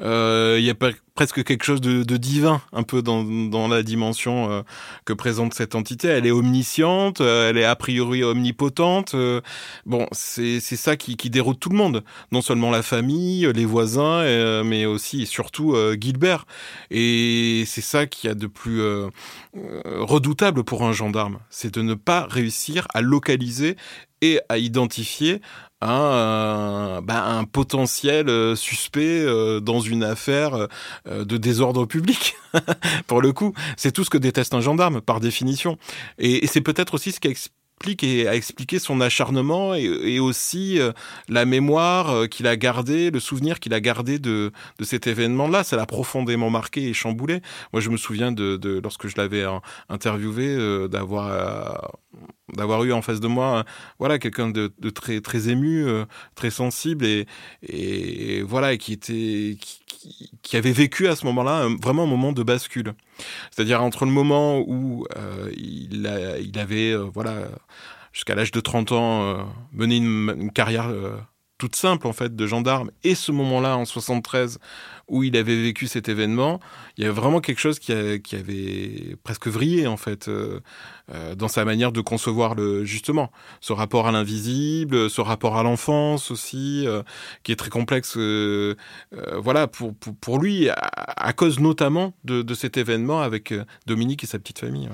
[0.00, 0.74] Euh, il y a
[1.20, 4.62] presque quelque chose de, divin un peu dans, la dimension euh,
[5.04, 6.08] que présente cette entité.
[6.08, 9.14] Elle est omnisciente, euh, elle est a priori omnipotente.
[9.84, 14.22] bon, c'est ça qui, déroute tout le monde, non seulement la famille, les voisins,
[14.64, 16.46] mais aussi et surtout Gilbert.
[16.90, 18.80] Et c'est ça qui a de plus
[19.84, 23.76] redoutable pour un gendarme, c'est de ne pas réussir à localiser
[24.22, 25.42] et à identifier
[25.82, 30.66] un, bah, potentiel euh, suspect euh, dans une affaire euh,
[31.10, 32.36] de désordre public.
[33.06, 35.78] Pour le coup, c'est tout ce que déteste un gendarme, par définition.
[36.18, 40.78] Et, c'est peut-être aussi ce qui explique et a expliqué son acharnement et, aussi
[41.28, 45.64] la mémoire qu'il a gardée, le souvenir qu'il a gardé de, de cet événement-là.
[45.64, 47.40] Ça l'a profondément marqué et chamboulé.
[47.72, 49.44] Moi, je me souviens de, lorsque je l'avais
[49.88, 50.56] interviewé,
[50.88, 52.00] d'avoir
[52.56, 53.64] d'avoir eu en face de moi
[53.98, 56.04] voilà quelqu'un de, très très ému euh,
[56.34, 57.26] très sensible et,
[57.62, 59.56] et voilà qui était
[60.52, 62.94] avait vécu à ce moment-là vraiment un moment de bascule.
[63.50, 66.06] C'est-à-dire entre le moment où euh, il,
[66.58, 67.48] avait euh, voilà
[68.12, 70.90] jusqu'à l'âge de 30 ans mené une carrière
[71.60, 74.58] toute simple en fait de gendarme et ce moment-là en 73
[75.08, 76.58] où il avait vécu cet événement,
[76.96, 80.60] il y avait vraiment quelque chose qui, avait presque vrillé en fait euh,
[81.12, 83.30] euh, dans sa manière de concevoir le justement
[83.60, 87.02] ce rapport à l'invisible, ce rapport à l'enfance aussi euh,
[87.42, 88.16] qui est très complexe.
[89.36, 93.52] voilà pour, pour, lui à, cause notamment de, cet événement avec
[93.86, 94.88] Dominique et sa petite famille.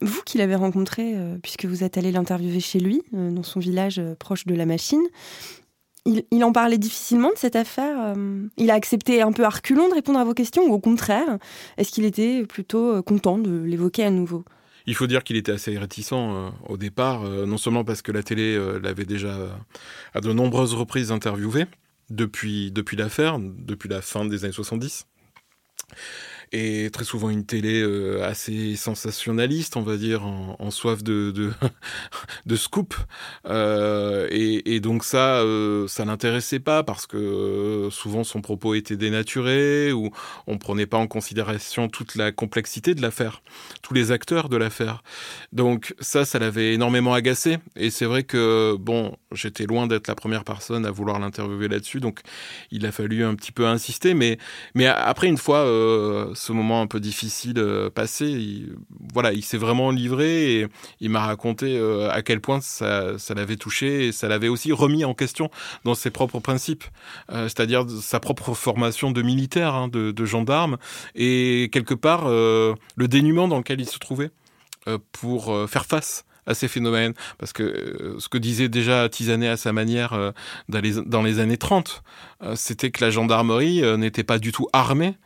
[0.00, 4.46] Vous qui l'avez rencontré, puisque vous êtes allé l'interviewer chez lui, dans son village proche
[4.46, 5.02] de la machine,
[6.04, 7.96] il, en parlait difficilement de cette affaire.
[7.98, 10.78] Euh, il a accepté un peu à reculons de répondre à vos questions ou au
[10.78, 11.38] contraire,
[11.76, 14.44] est-ce qu'il était plutôt euh, content de l'évoquer à nouveau?
[14.86, 18.22] Il faut dire qu'il était assez réticent euh, au départ, non seulement parce que la
[18.22, 19.34] télé l'avait déjà
[20.12, 21.64] à de nombreuses reprises interviewé
[22.10, 25.06] depuis, depuis l'affaire, depuis la fin des années 70
[26.52, 31.32] et très souvent une télé euh, assez sensationnaliste, on va dire, en, soif de,
[32.46, 32.94] de, scoop.
[33.46, 38.74] Euh, et, et, donc ça, euh, ça l'intéressait pas parce que euh, souvent son propos
[38.74, 40.10] était dénaturé ou
[40.46, 43.42] on prenait pas en considération toute la complexité de l'affaire,
[43.82, 45.02] tous les acteurs de l'affaire.
[45.52, 47.58] Donc ça, ça l'avait énormément agacé.
[47.76, 52.00] Et c'est vrai que bon, j'étais loin d'être la première personne à vouloir l'interviewer là-dessus,
[52.00, 52.20] donc
[52.70, 54.14] il a fallu un petit peu insister.
[54.14, 54.38] Mais
[54.74, 55.64] mais après une fois
[56.34, 58.76] ce moment un peu difficile euh, passé, il,
[59.12, 60.66] voilà, il s'est vraiment livré et
[61.00, 65.04] il m'a raconté euh, à quel point ça, l'avait touché et ça l'avait aussi remis
[65.04, 65.50] en question
[65.84, 66.84] dans ses propres principes,
[67.32, 70.78] euh, c'est-à-dire sa propre formation de militaire, hein, de, de, gendarme
[71.14, 72.74] et quelque part le
[73.08, 74.30] dénuement dans lequel il se trouvait
[75.12, 77.14] pour faire face à ces phénomènes.
[77.38, 80.32] Parce que euh, ce que disait déjà Tisanet à sa manière euh,
[80.68, 82.02] dans, les, années 30,
[82.42, 85.16] euh, c'était que la gendarmerie n'était pas du tout armée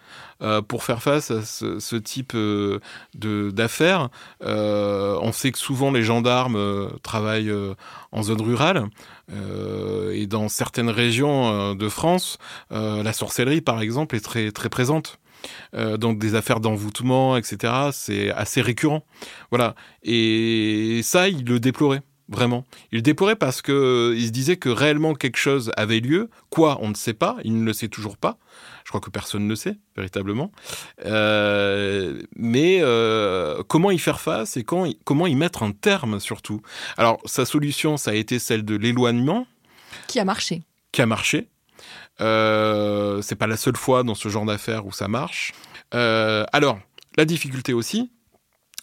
[0.69, 2.37] pour faire face à ce, ce type
[3.17, 4.09] d'affaires.
[4.41, 7.53] on sait que souvent les gendarmes travaillent
[8.13, 8.85] en zone rurale
[10.13, 12.39] et dans certaines régions de France,
[12.71, 15.19] la sorcellerie par exemple est très très présente.
[15.73, 17.91] Donc des affaires d'envoûtement, etc.
[17.93, 19.05] C'est assez récurrent.
[19.51, 19.75] Voilà.
[20.03, 22.03] Et ça, il le déplorait.
[22.29, 22.67] Vraiment.
[22.93, 26.29] Il le déplorait parce que il se disait que réellement quelque chose avait lieu.
[26.51, 27.39] Quoi, on ne sait pas.
[27.43, 28.39] Il ne le sait toujours pas.
[28.85, 30.53] Je crois que personne ne le sait véritablement.
[31.07, 36.61] Euh, mais euh, comment y faire face et quand, comment y mettre un terme surtout?
[36.99, 39.47] Alors sa solution, ça a été celle de l'éloignement.
[40.07, 40.63] Qui a marché.
[40.93, 41.49] Qui a marché.
[42.21, 45.53] Euh, c'est pas la seule fois dans ce genre d'affaires où ça marche.
[45.95, 46.79] Euh, alors
[47.17, 48.11] la difficulté aussi,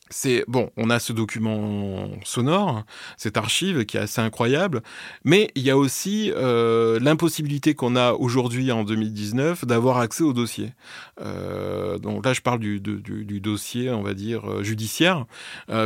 [0.09, 2.83] c'est bon, on a ce document sonore,
[3.17, 4.83] cette archive qui est assez incroyable,
[5.23, 10.33] mais il y a aussi euh, l'impossibilité qu'on a aujourd'hui en 2019 d'avoir accès au
[10.33, 10.73] dossier.
[11.17, 15.25] Donc là, je parle du, dossier, on va dire judiciaire,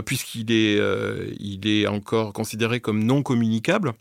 [0.05, 0.81] puisqu'il est,
[1.39, 3.93] il est encore considéré comme non communicable.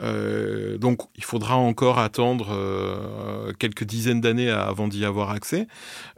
[0.00, 5.66] Euh, donc il faudra encore attendre euh, quelques dizaines d'années avant d'y avoir accès.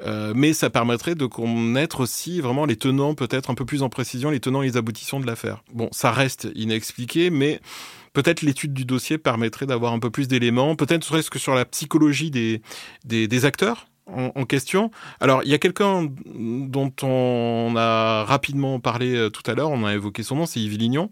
[0.04, 3.88] Euh, mais ça permettrait de connaître aussi vraiment les tenants, peut-être un peu plus en
[3.88, 5.62] précision, les tenants et les aboutissants de l'affaire.
[5.72, 7.60] Bon, ça reste inexpliqué, mais
[8.12, 11.64] peut-être l'étude du dossier permettrait d'avoir un peu plus d'éléments, peut-être serait-ce que sur la
[11.64, 12.62] psychologie des,
[13.04, 14.90] des, des acteurs en, question.
[15.20, 19.84] Alors, il y a quelqu'un dont on a rapidement parlé euh, tout à l'heure, on
[19.84, 21.10] a évoqué son nom, c'est Yves Lignon.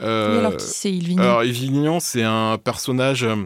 [0.00, 1.22] Euh, alors, qui c'est Yves Lignon?
[1.22, 3.36] Alors, Yves Lignon, c'est un personnage euh,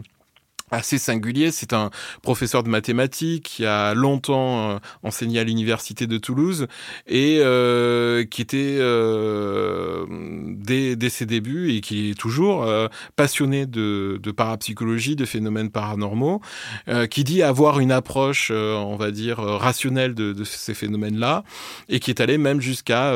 [0.71, 1.51] assez singulier.
[1.51, 1.91] C'est un
[2.21, 6.67] professeur de mathématiques qui a longtemps euh, enseigné à l'université de Toulouse
[7.07, 13.65] et euh, qui était euh, dès, dès, ses débuts et qui est toujours euh, passionné
[13.65, 16.41] de, de, parapsychologie, de phénomènes paranormaux,
[16.87, 21.43] euh, qui dit avoir une approche, euh, on va dire, rationnelle de, de ces phénomènes-là
[21.89, 23.13] et qui est allé même jusqu'à,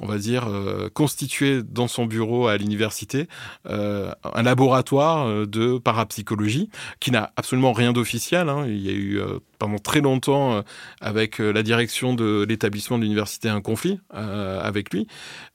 [0.00, 0.48] on va dire,
[0.94, 3.28] constituer dans son bureau à l'université
[3.64, 6.70] un laboratoire de parapsychologie
[7.00, 8.48] qui n'a absolument rien d'officiel.
[8.48, 8.64] Hein.
[8.66, 10.62] Il y a eu euh, pendant très longtemps euh,
[11.00, 15.06] avec euh, la direction de l'établissement de l'université un conflit avec lui.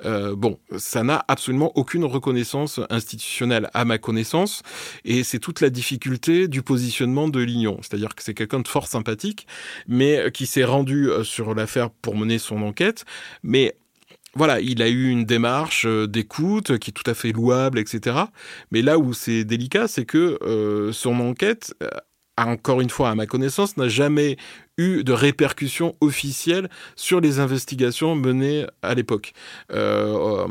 [0.03, 4.61] bon, ça n'a absolument aucune reconnaissance institutionnelle à ma connaissance,
[5.05, 7.77] et c'est toute la difficulté du positionnement de Lignon.
[7.81, 9.47] C'est-à-dire que c'est quelqu'un de fort sympathique,
[9.87, 13.05] mais qui s'est rendu sur l'affaire pour mener son enquête,
[13.43, 13.75] mais
[14.37, 18.17] voilà, il a eu une démarche euh, d'écoute qui est tout à fait louable, etc.
[18.71, 21.89] Mais là où c'est délicat, c'est que euh, son enquête, euh,
[22.45, 24.37] encore une fois à ma connaissance, n'a jamais
[24.77, 29.33] eu de répercussions officielles sur les investigations menées à l'époque.
[29.71, 30.45] Euh,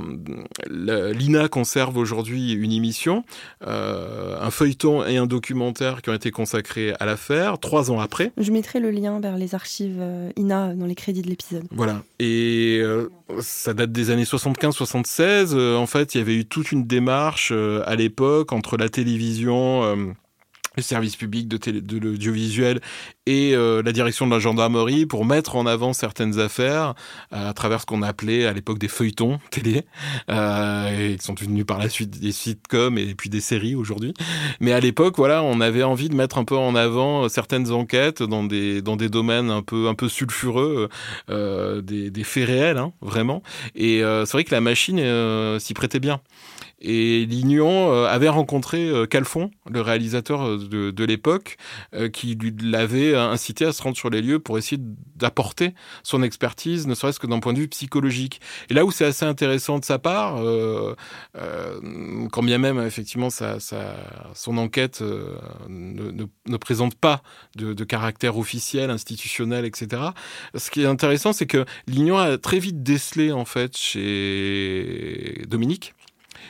[0.69, 3.25] euh L'INA conserve aujourd'hui une émission,
[3.67, 8.33] euh, un feuilleton et un documentaire qui ont été consacrés à l'affaire trois ans après.
[8.37, 10.03] Je mettrai le lien vers les archives
[10.37, 11.65] INA dans les crédits de l'épisode.
[11.71, 12.03] Voilà.
[12.19, 13.09] Et euh,
[13.41, 15.77] ça date des années 75-76.
[15.77, 20.15] en fait, il y avait eu toute une démarche à l'époque entre la télévision
[20.77, 22.81] le service public de, télé, de l'audiovisuel
[23.27, 26.95] et euh, la direction de la gendarmerie pour mettre en avant certaines affaires
[27.33, 29.85] euh, à travers ce qu'on appelait à l'époque des feuilletons télé.
[30.31, 34.15] Euh, ils sont devenus par la suite des sitcoms et puis des séries aujourd'hui.
[34.61, 38.23] Mais à l'époque, voilà, on avait envie de mettre un peu en avant certaines enquêtes
[38.23, 40.89] dans des dans des domaines un peu un peu sulfureux,
[41.31, 43.43] euh, des, des faits réels, hein, vraiment.
[43.75, 45.01] Et c'est vrai que la machine
[45.59, 46.21] s'y prêtait bien.
[46.79, 51.57] Et Lignon euh, avait rencontré euh, Calfon, le réalisateur euh, de, l'époque,
[52.13, 54.81] qui l'avait incité à se rendre sur les lieux pour essayer
[55.15, 58.41] d'apporter son expertise, ne serait-ce que d'un point de vue psychologique.
[58.69, 60.43] Et là où c'est assez intéressant de sa part,
[62.33, 63.59] quand bien même effectivement sa,
[64.35, 65.03] son enquête
[65.69, 67.23] ne, présente pas
[67.55, 70.03] de, de, caractère officiel, institutionnel, etc.
[70.57, 75.95] Ce qui est intéressant, c'est que Lignon a très vite décelé en fait chez Dominique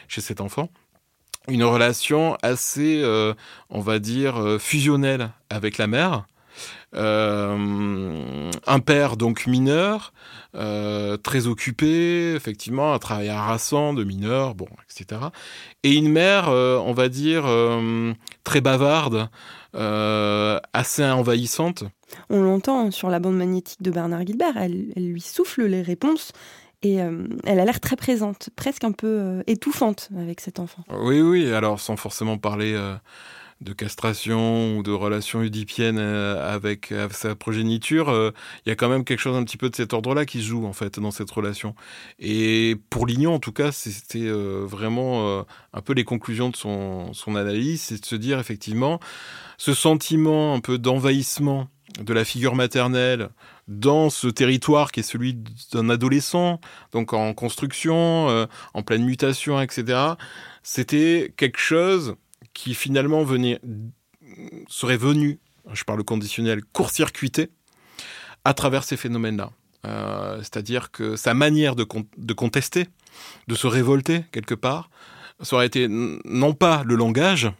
[0.08, 0.68] chez cet enfant
[1.48, 3.34] une relation assez, euh,
[3.70, 6.26] on va dire, euh, fusionnelle avec la mère.
[6.94, 10.12] Euh, un père donc mineur,
[10.54, 15.20] très occupé, effectivement, un travail harassant de mineur, bon, etc.
[15.82, 17.44] Et une mère, on va dire,
[18.42, 19.28] très bavarde,
[19.74, 21.84] assez envahissante.
[22.30, 26.32] On l'entend sur la bande magnétique de Bernard Guilbert, elle, elle lui souffle les réponses
[26.82, 30.84] et euh, elle a l'air très présente, presque un peu euh, étouffante avec cet enfant.
[30.90, 32.94] Oui, oui, alors sans forcément parler euh,
[33.60, 38.30] de castration ou de relation oedipienne euh, avec, avec, sa progéniture, il euh,
[38.66, 40.72] y a quand même quelque chose un petit peu de cet ordre-là qui joue en
[40.72, 41.74] fait dans cette relation.
[42.18, 47.12] Et pour Lignon, en tout cas, c'était euh, vraiment un peu les conclusions de son,
[47.12, 49.00] son analyse, c'est de se dire effectivement
[49.58, 51.68] ce sentiment un peu d'envahissement
[52.00, 53.30] de la figure maternelle
[53.68, 55.38] dans ce territoire qui est celui
[55.72, 56.60] d'un adolescent,
[56.92, 59.98] donc en construction, euh, en pleine mutation, etc.
[60.62, 62.16] C'était quelque chose
[62.56, 63.24] qui finalement
[64.66, 65.38] serait venu,
[65.72, 67.50] je parle conditionnel, court-circuiter
[68.44, 69.50] à travers ces phénomènes-là.
[69.84, 71.86] Euh, c'est-à-dire que sa manière de,
[72.16, 72.86] de, contester,
[73.46, 74.88] de se révolter quelque part,
[75.42, 77.52] ça aurait été non pas le langage,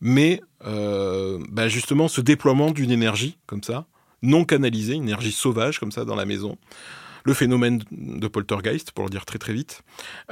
[0.00, 3.86] mais euh, bah justement ce déploiement d'une énergie comme ça,
[4.22, 6.56] non canalisée, une énergie sauvage comme ça dans la maison,
[7.24, 9.82] le phénomène de poltergeist, pour le dire très très vite,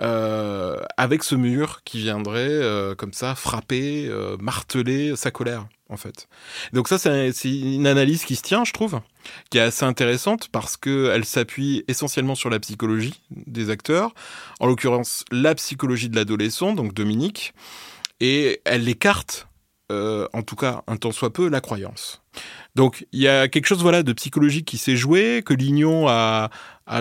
[0.00, 5.96] euh, avec ce mur qui viendrait euh, comme ça frapper, euh, marteler sa colère en
[5.96, 6.28] fait.
[6.72, 9.00] Donc ça c'est une analyse qui se tient, je trouve,
[9.50, 14.14] qui est assez intéressante parce que elle s'appuie essentiellement sur la psychologie des acteurs,
[14.60, 17.54] en l'occurrence la psychologie de l'adolescent, donc Dominique,
[18.20, 19.46] et elle écarte
[19.90, 22.20] en tout cas un tant soit peu, la croyance.
[22.78, 26.48] Donc il y a quelque chose voilà de psychologique qui s'est joué, que Lignon a,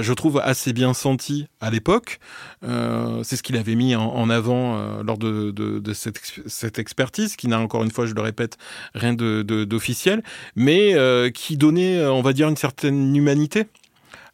[0.02, 2.18] je trouve, assez bien senti à l'époque.
[2.64, 7.60] Euh, c'est ce qu'il avait mis en, avant euh, lors de, cette, expertise, qui n'a
[7.60, 8.58] encore une fois, je le répète,
[8.96, 10.24] rien d'officiel,
[10.56, 13.68] mais euh, qui donnait, on va dire, une certaine humanité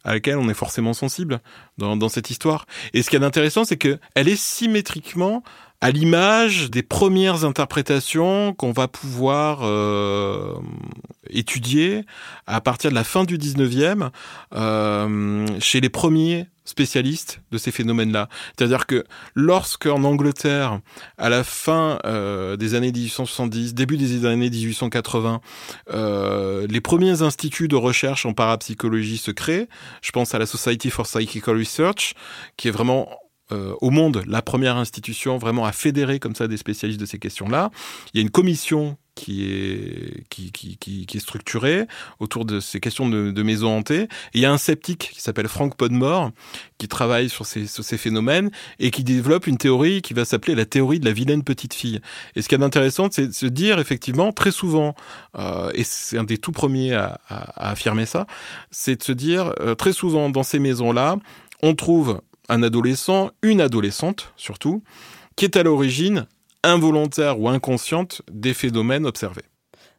[0.02, 1.40] à laquelle on est forcément sensible
[1.76, 2.64] dans, dans cette histoire.
[2.94, 5.42] Et ce qui est intéressant, c'est qu'elle est symétriquement
[5.84, 10.54] à l'image des premières interprétations qu'on va pouvoir euh,
[11.28, 12.06] étudier
[12.46, 14.08] à partir de la fin du 19e
[14.54, 18.30] euh, chez les premiers spécialistes de ces phénomènes-là.
[18.56, 19.04] C'est-à-dire que
[19.34, 20.80] lorsque en Angleterre,
[21.18, 25.42] à la fin euh, des années 1870, début des années 1880,
[25.92, 29.68] euh, les premiers instituts de recherche en parapsychologie se créent,
[30.00, 32.14] je pense à la Society for Psychical Research,
[32.56, 33.10] qui est vraiment
[33.54, 37.18] euh, au monde la première institution vraiment à fédérer comme ça des spécialistes de ces
[37.18, 37.70] questions-là.
[38.12, 41.86] Il y a une commission qui est, structurée
[42.18, 44.02] autour de ces questions de, de maisons hantées.
[44.02, 46.32] Et il y a un sceptique qui s'appelle Frank Podmore
[46.78, 48.50] qui travaille sur ces, phénomènes
[48.80, 52.00] et qui développe une théorie qui va s'appeler la théorie de la vilaine petite fille.
[52.34, 54.94] Et ce qui est intéressant, c'est de se dire effectivement très souvent,
[55.38, 57.20] euh, et c'est un des tout premiers à
[57.56, 58.26] affirmer ça,
[58.70, 61.16] c'est de se dire euh, très souvent dans ces maisons-là,
[61.62, 64.82] on trouve un adolescent, une adolescente surtout,
[65.36, 66.26] qui est à l'origine
[66.62, 69.44] involontaire ou inconsciente des phénomènes observés.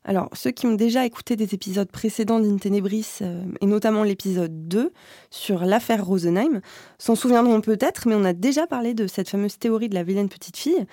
[0.08, 4.94] Alors, ceux qui ont déjà écouté des épisodes précédents d'Intenebris, euh, et notamment l'épisode 2
[5.32, 6.62] sur l'affaire Rosenheim,
[7.00, 10.30] s'en souviendront peut-être, mais on a déjà parlé de cette fameuse théorie de la vilaine
[10.30, 10.86] petite fille,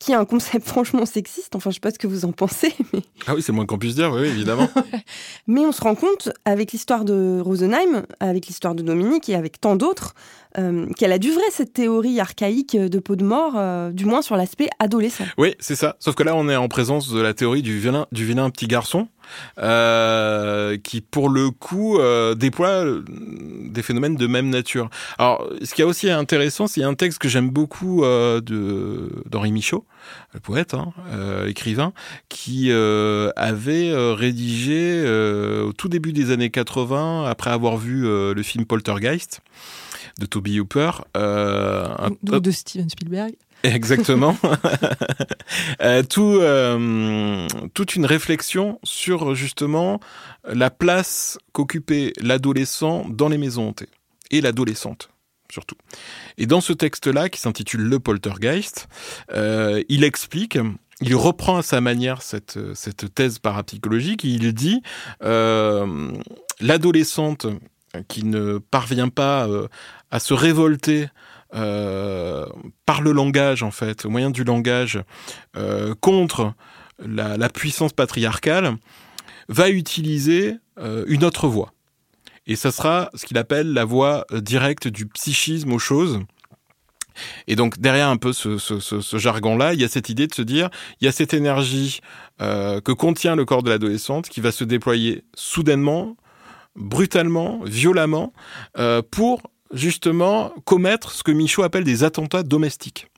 [0.00, 1.54] qui est un concept franchement sexiste.
[1.54, 2.74] Enfin, je sais pas ce que vous en pensez.
[2.92, 3.02] Mais...
[3.28, 4.68] Ah oui, c'est moins qu'on puisse dire, oui, évidemment.
[5.46, 9.60] mais on se rend compte, avec l'histoire de Rosenheim, avec l'histoire de Dominique et avec
[9.60, 10.14] tant d'autres,
[10.58, 14.22] euh, qu'elle a du vrai cette théorie archaïque de peau de mort, euh, du moins
[14.22, 15.26] sur l'aspect adolescent.
[15.38, 15.96] Oui, c'est ça.
[16.00, 18.66] Sauf que là, on est en présence de la théorie du vilain, du vilain petit
[18.66, 19.08] garçon.
[19.58, 22.00] Euh, qui pour le coup
[22.34, 22.84] déploie
[23.70, 24.90] des phénomènes de même nature.
[25.18, 29.84] Alors, ce qui est aussi intéressant, c'est un texte que j'aime beaucoup euh, d'Henri Michaud,
[30.34, 31.92] le poète, hein, euh, écrivain,
[32.28, 35.04] qui avait rédigé
[35.64, 39.40] au tout début des années 80, après avoir vu le film Poltergeist
[40.18, 43.32] de Toby Hooper, un, de Steven Spielberg.
[43.62, 44.36] Exactement.
[45.82, 50.00] euh, tout, euh, toute une réflexion sur justement
[50.44, 53.88] la place qu'occupait l'adolescent dans les maisons hantées
[54.30, 55.10] et l'adolescente
[55.50, 55.74] surtout.
[56.38, 58.88] Et dans ce texte-là, qui s'intitule Le Poltergeist,
[59.32, 60.58] euh, il explique
[61.02, 62.58] il reprend à sa manière cette,
[63.14, 64.22] thèse parapsychologique.
[64.22, 64.80] Il dit
[66.60, 67.46] l'adolescente
[68.06, 69.48] qui ne parvient pas
[70.10, 71.08] à se révolter
[71.52, 75.02] par le langage, en fait, au moyen du langage,
[75.56, 76.54] euh, contre
[76.98, 78.76] la, puissance patriarcale,
[79.48, 81.72] va utiliser euh, une autre voie.
[82.46, 86.20] Et ça sera ce qu'il appelle la voie euh, directe du psychisme aux choses.
[87.46, 90.70] Et donc derrière un peu ce, jargon-là, il y a cette idée de se dire,
[91.00, 92.00] il y a cette énergie
[92.40, 96.16] euh, que contient le corps de l'adolescente qui va se déployer soudainement,
[96.76, 98.32] brutalement, violemment,
[98.78, 99.42] euh, pour
[99.72, 103.08] justement commettre ce que Michaud appelle des attentats domestiques.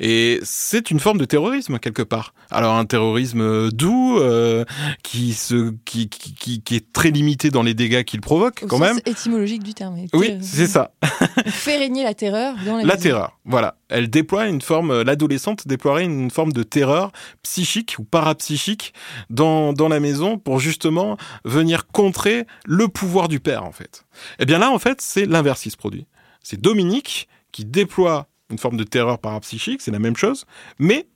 [0.00, 2.34] Et c'est une forme de terrorisme quelque part.
[2.50, 4.64] Alors un terrorisme doux euh,
[5.02, 8.78] qui, se, qui, qui, qui, est très limité dans les dégâts qu'il provoque Au quand
[8.78, 9.00] sens même.
[9.06, 9.96] étymologique du terme.
[10.12, 10.92] Oui, c'est ça.
[11.46, 13.76] fait régner la terreur dans la La terreur, voilà.
[13.88, 17.10] Elle déploie une forme, l'adolescente déploierait une forme de terreur
[17.42, 18.92] psychique ou parapsychique
[19.30, 24.04] dans, dans la maison pour justement venir contrer le pouvoir du père en fait.
[24.38, 26.06] Et bien là en fait c'est l'inverse qui se produit.
[26.42, 30.46] C'est Dominique qui déploie une forme de terreur parapsychique, c'est la même chose,
[30.78, 31.06] mais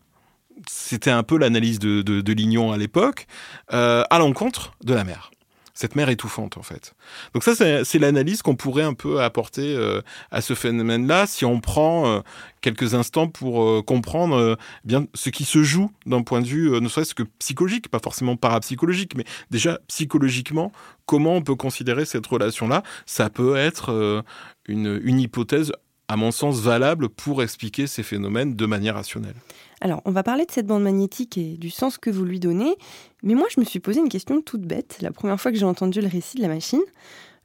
[0.68, 3.26] c'était un peu l'analyse de, de, Lignon à l'époque,
[3.72, 5.30] euh, à l'encontre de la mère.
[5.74, 6.94] cette mère étouffante en fait.
[7.32, 11.60] Donc ça, c'est l'analyse qu'on pourrait un peu apporter euh, à ce phénomène-là si on
[11.60, 12.20] prend euh,
[12.60, 17.14] quelques instants pour comprendre bien ce qui se joue d'un point de vue, ne serait-ce
[17.14, 20.72] que psychologique, pas forcément parapsychologique, mais déjà psychologiquement,
[21.06, 22.82] comment on peut considérer cette relation-là?
[23.06, 24.22] Ça peut être
[24.68, 25.72] une, une hypothèse,
[26.08, 29.36] à mon sens, valable pour expliquer ces phénomènes de manière rationnelle.
[29.80, 32.76] Alors, on va parler de cette bande magnétique et du sens que vous lui donnez,
[33.22, 35.64] mais moi, je me suis posé une question toute bête la première fois que j'ai
[35.64, 36.82] entendu le récit de la machine.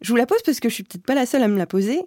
[0.01, 1.65] Je vous la pose parce que je suis peut-être pas la seule à me la
[1.65, 2.01] poser.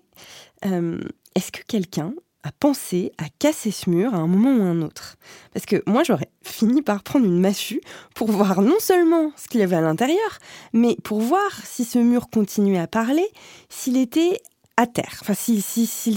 [0.64, 1.00] Euh,
[1.34, 5.16] est-ce que quelqu'un a pensé à casser ce mur à un moment ou un autre?
[5.52, 7.80] Parce que moi, j'aurais fini par prendre une massue
[8.14, 10.38] pour voir non seulement ce qu'il y avait à l'intérieur,
[10.72, 13.26] mais pour voir si ce mur continuait à parler,
[13.68, 14.40] s'il était
[14.80, 15.62] à terre, enfin s'il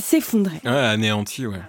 [0.02, 0.62] s'effondrait.
[0.64, 1.62] Ouais, anéanti, ouais.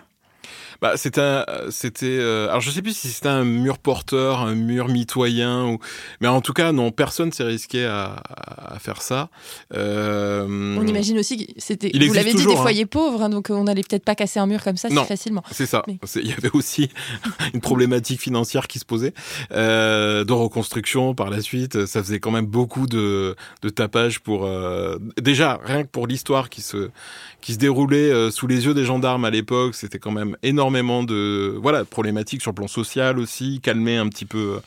[0.85, 2.05] Bah, c'était, c'était.
[2.05, 5.79] Euh, alors, je sais plus si c'était un mur porteur, un mur mitoyen, ou.
[6.21, 9.31] Mais en tout cas, non, personne s'est risqué à, à, faire ça.
[9.73, 10.77] Euh...
[10.79, 11.91] On imagine aussi que c'était.
[11.91, 12.57] Vous l'avez dit, des hein.
[12.57, 15.43] foyers pauvres, hein, donc on n'allait peut-être pas casser un mur comme ça si facilement.
[15.53, 15.83] C'est ça.
[16.17, 16.91] Il y avait aussi
[17.55, 19.15] une problématique financière qui se posait,
[19.53, 21.87] euh, de reconstruction par la suite.
[21.87, 24.45] Ça faisait quand même beaucoup de, de tapage pour.
[24.45, 26.91] Euh, déjà, rien que pour l'histoire qui se
[27.45, 29.75] qui se déroulait euh, sous les yeux des gendarmes à l'époque.
[29.75, 30.35] C'était quand même
[30.83, 34.61] de voilà problématiques sur le plan social aussi, calmer un petit peu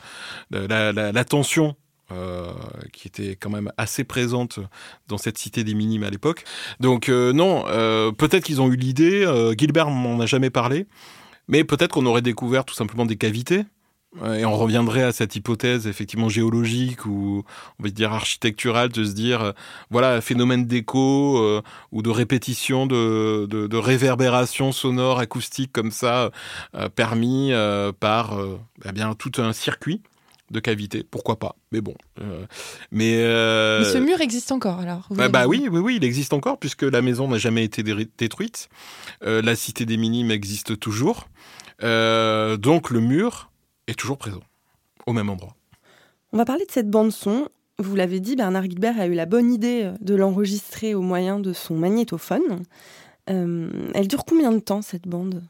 [0.54, 1.76] euh, la, tension
[2.12, 2.50] euh,
[2.92, 4.60] qui était quand même assez présente
[5.08, 6.44] dans cette cité des minimes à l'époque.
[6.80, 7.64] Donc euh, non,
[8.14, 9.26] peut-être qu'ils ont eu l'idée,
[9.58, 10.86] Gilbert m'en a jamais parlé,
[11.48, 13.64] mais peut-être qu'on aurait découvert tout simplement des cavités
[14.34, 17.44] et on reviendrait à cette hypothèse effectivement géologique ou
[17.78, 19.52] on va dire architecturale de se dire euh,
[19.90, 26.30] voilà phénomène d'écho euh, ou de répétition de, de, de, réverbération sonore acoustique comme ça
[26.74, 27.52] euh, permis
[28.00, 28.38] par
[28.84, 30.00] eh bien tout un circuit
[30.50, 31.56] de cavité, pourquoi pas?
[31.72, 31.94] Mais bon,
[32.90, 36.58] mais, mais, ce mur existe encore alors bah, bah, oui, oui, oui, il existe encore
[36.58, 38.68] puisque la maison n'a jamais été détruite,
[39.20, 41.28] la cité des minimes existe toujours,
[41.82, 43.47] donc le mur
[43.88, 44.42] est toujours présent,
[45.06, 45.56] au même endroit.
[46.32, 47.48] On va parler de cette bande-son.
[47.78, 51.40] Vous l'avez dit, Bernard Guilbert a eu la bonne idée euh, de l'enregistrer au moyen
[51.40, 52.62] de son magnétophone.
[53.30, 55.42] Euh, elle dure combien de temps, cette bande?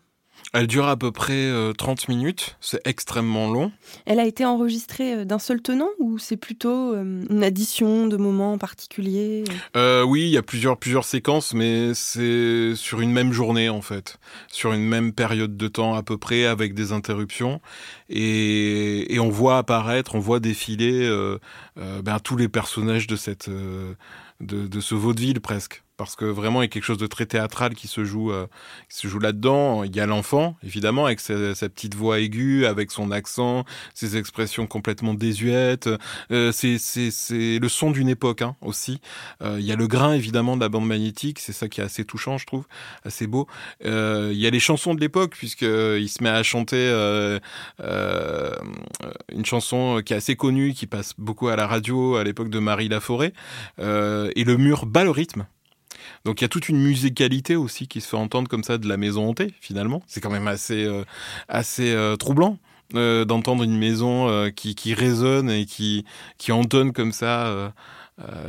[0.54, 3.70] Elle dure à peu près 30 euh, minutes, c'est extrêmement long.
[4.06, 8.16] Elle a été enregistrée euh, d'un seul tenant ou c'est plutôt euh, une addition de
[8.16, 13.68] moments particuliers Oui, il y a plusieurs, plusieurs séquences, mais c'est sur une même journée
[13.68, 14.18] en fait,
[14.50, 17.60] sur une même période de temps à peu près, avec des interruptions.
[18.08, 21.38] Et, et on voit apparaître, on voit défiler euh,
[21.76, 23.96] ben, tous les personnages de, cette, de,
[24.40, 27.74] de ce vaudeville presque parce que vraiment il y a quelque chose de très théâtral
[27.74, 28.46] qui se joue, euh,
[28.88, 29.82] qui se joue là-dedans.
[29.82, 31.34] Il y a l'enfant, évidemment, avec sa,
[31.68, 35.90] petite voix aiguë, avec son accent, ses expressions complètement désuètes.
[36.30, 36.78] Euh, c'est,
[37.58, 39.00] le son d'une époque hein, aussi.
[39.42, 41.40] Euh, il y a le grain, évidemment, de la bande magnétique.
[41.40, 42.66] C'est ça qui est assez touchant, je trouve,
[43.04, 43.48] assez beau.
[43.84, 46.78] Euh, il y a les chansons de l'époque, puisqu'il se met à chanter
[47.80, 52.60] une chanson qui est assez connue, qui passe beaucoup à la radio à l'époque de
[52.60, 53.32] Marie Laforêt.
[53.78, 55.44] et le mur bat le rythme.
[56.24, 58.88] Donc il y a toute une musicalité aussi qui se fait entendre comme ça de
[58.88, 60.02] la maison hantée finalement.
[60.06, 61.04] C'est quand même assez euh,
[61.48, 62.58] assez euh, troublant.
[62.94, 66.06] Euh, d'entendre une maison qui, qui résonne et qui,
[66.38, 67.74] qui entonne comme ça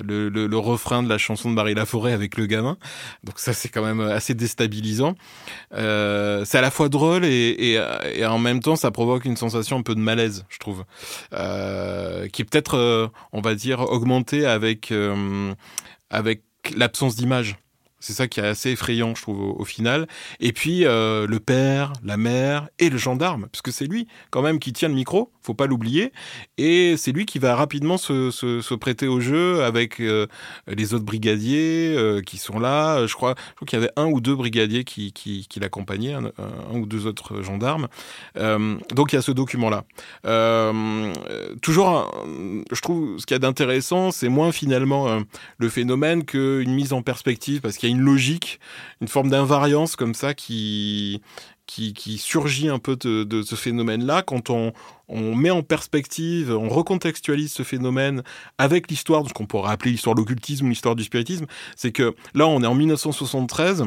[0.02, 2.78] le, le, le, refrain de la chanson de Barry Laforêt avec le gamin.
[3.26, 5.16] Donc ça c'est quand même assez déstabilisant.
[5.72, 5.78] c'est
[6.58, 7.84] à la fois drôle et, et,
[8.16, 10.86] et, en même temps ça provoque une sensation un peu de malaise, je trouve,
[11.32, 14.94] qui est peut-être, on va dire, augmentée avec
[16.10, 16.44] avec
[16.76, 17.58] l'absence d'image.
[18.00, 20.08] C'est ça qui est assez effrayant, je trouve, au, final.
[20.40, 24.42] Et puis euh, le père, la mère et le gendarme, parce que c'est lui quand
[24.42, 26.14] même qui tient le micro, faut pas l'oublier.
[26.58, 30.28] Et c'est lui qui va rapidement se, prêter au jeu avec euh,
[30.68, 33.06] les autres brigadiers euh, qui sont là.
[33.06, 33.36] Je crois,
[33.68, 36.32] qu'il y avait un ou deux brigadiers qui l'accompagnaient, un,
[36.74, 37.88] ou deux autres gendarmes.
[38.36, 39.84] donc il y a ce document-là.
[41.62, 42.12] toujours,
[42.72, 45.20] je trouve, ce qu'il y a d'intéressant, c'est moins finalement
[45.58, 48.60] le phénomène qu'une mise en perspective, parce qu'il une logique,
[49.02, 51.22] une forme d'invariance comme ça qui,
[51.66, 54.74] qui, surgit un peu de, ce phénomène-là quand on,
[55.08, 58.24] on, met en perspective, on recontextualise ce phénomène
[58.58, 61.46] avec l'histoire de ce qu'on pourrait appeler l'histoire de l'occultisme l'histoire du spiritisme.
[61.76, 63.86] C'est que là, on est en 1973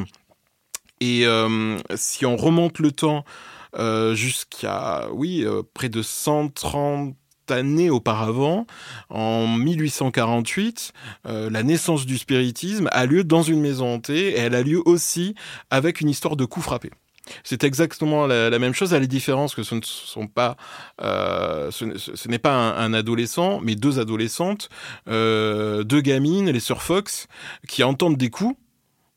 [1.01, 3.25] et euh, si on remonte le temps
[3.75, 7.15] euh, jusqu'à, oui, euh, près de 130
[7.53, 8.65] années auparavant,
[9.09, 10.93] en 1848,
[11.27, 14.81] euh, la naissance du spiritisme a lieu dans une maison hantée et elle a lieu
[14.85, 15.35] aussi
[15.69, 16.91] avec une histoire de coup frappé.
[17.43, 20.57] C'est exactement la, même chose, à la différence que ce ne sont pas,
[21.01, 24.69] euh, ce, n'est pas un, adolescent, mais deux adolescentes,
[25.07, 27.27] euh, deux gamines, les sœurs Fox,
[27.67, 28.57] qui entendent des coups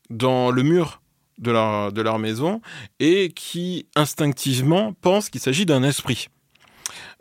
[0.09, 1.03] dans le mur
[1.39, 2.61] de leur, de leur maison
[3.01, 6.28] et qui instinctivement pensent qu'il s'agit d'un esprit,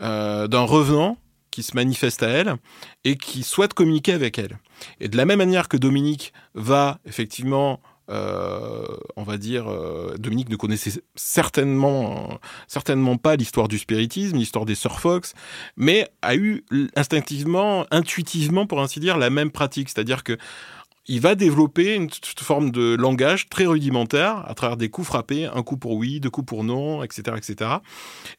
[0.01, 1.17] euh, d'un revenant
[1.51, 2.55] qui se manifeste à elle
[3.03, 4.59] et qui souhaite communiquer avec elle.
[4.99, 7.79] Et de la même manière que Dominique va effectivement
[8.11, 8.85] euh,
[9.15, 14.75] on va dire, euh, Dominique ne connaissait certainement, certainement pas l'histoire du spiritisme, l'histoire des
[14.75, 15.33] Sœurs Fox,
[15.75, 16.63] mais a eu
[16.95, 19.89] instinctivement, intuitivement, pour ainsi dire, la même pratique.
[19.89, 20.37] C'est-à-dire que
[21.08, 25.64] il va développer une forme de langage très rudimentaire à travers des coups frappés, un
[25.64, 27.72] coup pour oui, deux coups pour non, etc., etc.,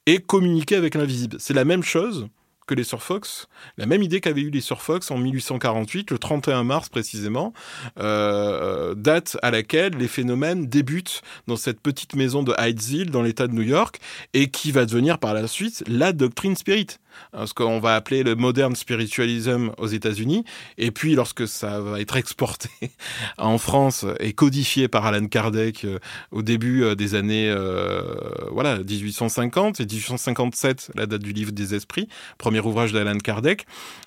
[0.07, 1.37] et communiquer avec l'invisible.
[1.39, 2.29] C'est la même chose
[2.67, 3.47] que les Fox,
[3.79, 7.53] la même idée qu'avaient eu les Fox en 1848, le 31 mars précisément,
[7.99, 13.47] euh, date à laquelle les phénomènes débutent dans cette petite maison de Hydesville dans l'État
[13.47, 14.01] de New York
[14.35, 16.99] et qui va devenir par la suite la doctrine spirit.
[17.33, 20.45] Hein, ce qu'on va appeler le modern spiritualism aux États-Unis.
[20.79, 22.71] Et puis, lorsque ça va être exporté
[23.39, 25.99] en France et codifié par Alan Kardec euh,
[26.31, 28.03] au début euh, des années euh,
[28.51, 32.09] voilà 1850 et 1857, la date du livre des esprits,
[32.39, 33.67] premier ouvrage d'Alan Kardec,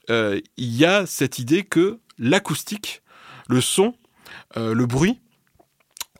[0.10, 3.03] il y a cette idée que l'acoustique,
[3.47, 3.93] le son,
[4.55, 5.20] le bruit,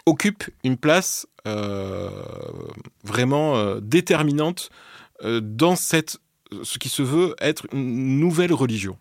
[0.06, 1.26] occupe une place
[3.04, 4.70] vraiment déterminante
[5.24, 6.20] dans cette
[6.64, 8.97] ce qui se veut être une nouvelle religion.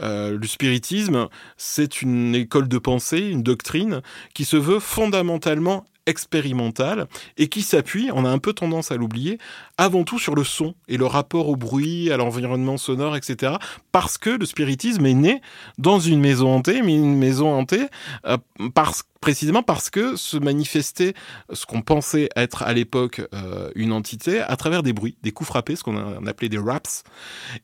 [0.00, 4.02] Euh, le spiritisme, c'est une école de pensée, une doctrine
[4.34, 7.06] qui se veut fondamentalement expérimentale
[7.38, 9.38] et qui s'appuie, on a un peu tendance à l'oublier,
[9.78, 13.54] avant tout sur le son et le rapport au bruit, à l'environnement sonore, etc.
[13.92, 15.40] Parce que le spiritisme est né
[15.78, 17.86] dans une maison hantée, mais une maison hantée
[18.26, 18.36] euh,
[18.74, 21.14] parce précisément parce que se manifestait
[21.52, 25.48] ce qu'on pensait être à l'époque euh, une entité à travers des bruits, des coups
[25.48, 27.04] frappés, ce qu'on appelait des raps.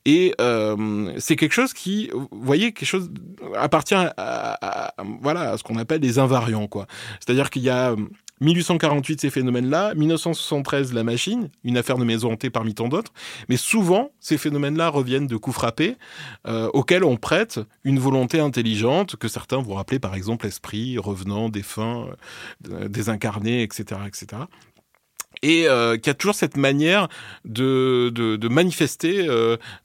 [0.05, 3.11] Et euh, c'est quelque chose qui, vous voyez, quelque chose
[3.55, 6.87] appartient à, voilà ce qu'on appelle des invariants, quoi.
[7.19, 7.95] C'est-à-dire qu'il y a
[8.41, 9.93] 1848, ces phénomènes-là.
[9.95, 13.11] 1973, la machine, une affaire de maison hantée parmi tant d'autres.
[13.49, 15.97] Mais souvent, ces phénomènes-là reviennent de coups frappés
[16.47, 21.48] euh, auxquels on prête une volonté intelligente que certains vont rappeler par exemple esprit, revenant,
[21.49, 22.07] défunt,
[22.71, 24.43] euh, désincarné, etc., etc
[25.41, 27.07] et euh, qui a toujours cette manière
[27.45, 29.25] de, de, manifester,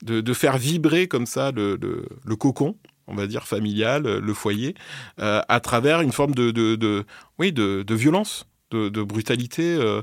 [0.02, 4.74] de, faire vibrer comme ça le, le cocon on va dire familial, le foyer,
[5.20, 7.04] euh, à travers une forme de, de,
[7.38, 10.02] oui, de, violence, de, brutalité euh,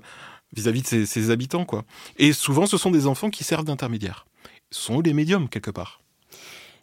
[0.54, 1.84] vis-à-vis de ses, habitants, quoi.
[2.18, 4.26] Et souvent, ce sont des enfants qui servent d'intermédiaires.
[4.72, 6.02] Sont les médiums quelque part.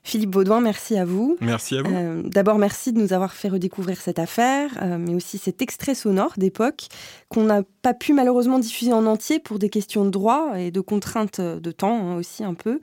[0.09, 1.37] Philippe Baudouin, merci à vous.
[1.41, 1.95] Merci à vous.
[1.95, 6.33] Euh, d'abord, merci de nous avoir fait redécouvrir cette affaire, mais aussi cet extrait sonore
[6.37, 6.87] d'époque
[7.29, 10.81] qu'on n'a pas pu malheureusement diffuser en entier pour des questions de droit et de
[10.81, 12.81] contraintes de temps hein, aussi un peu.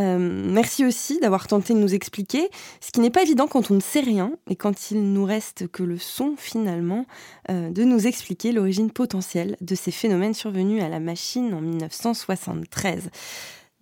[0.00, 2.48] Euh, merci aussi d'avoir tenté de nous expliquer,
[2.80, 5.68] ce qui n'est pas évident quand on ne sait rien et quand il nous reste
[5.68, 7.06] que le son finalement,
[7.50, 13.10] euh, de nous expliquer l'origine potentielle de ces phénomènes survenus à la machine en 1973.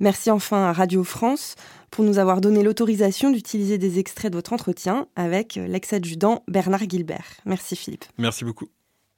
[0.01, 1.57] Merci enfin à Radio France
[1.91, 7.27] pour nous avoir donné l'autorisation d'utiliser des extraits de votre entretien avec l'ex-adjudant Bernard Gilbert.
[7.45, 8.05] Merci Philippe.
[8.19, 8.69] Merci beaucoup.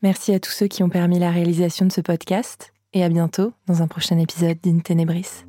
[0.02, 3.52] Merci à tous ceux qui ont permis la réalisation de ce podcast et à bientôt
[3.66, 5.44] dans un prochain épisode d'In Tenebris.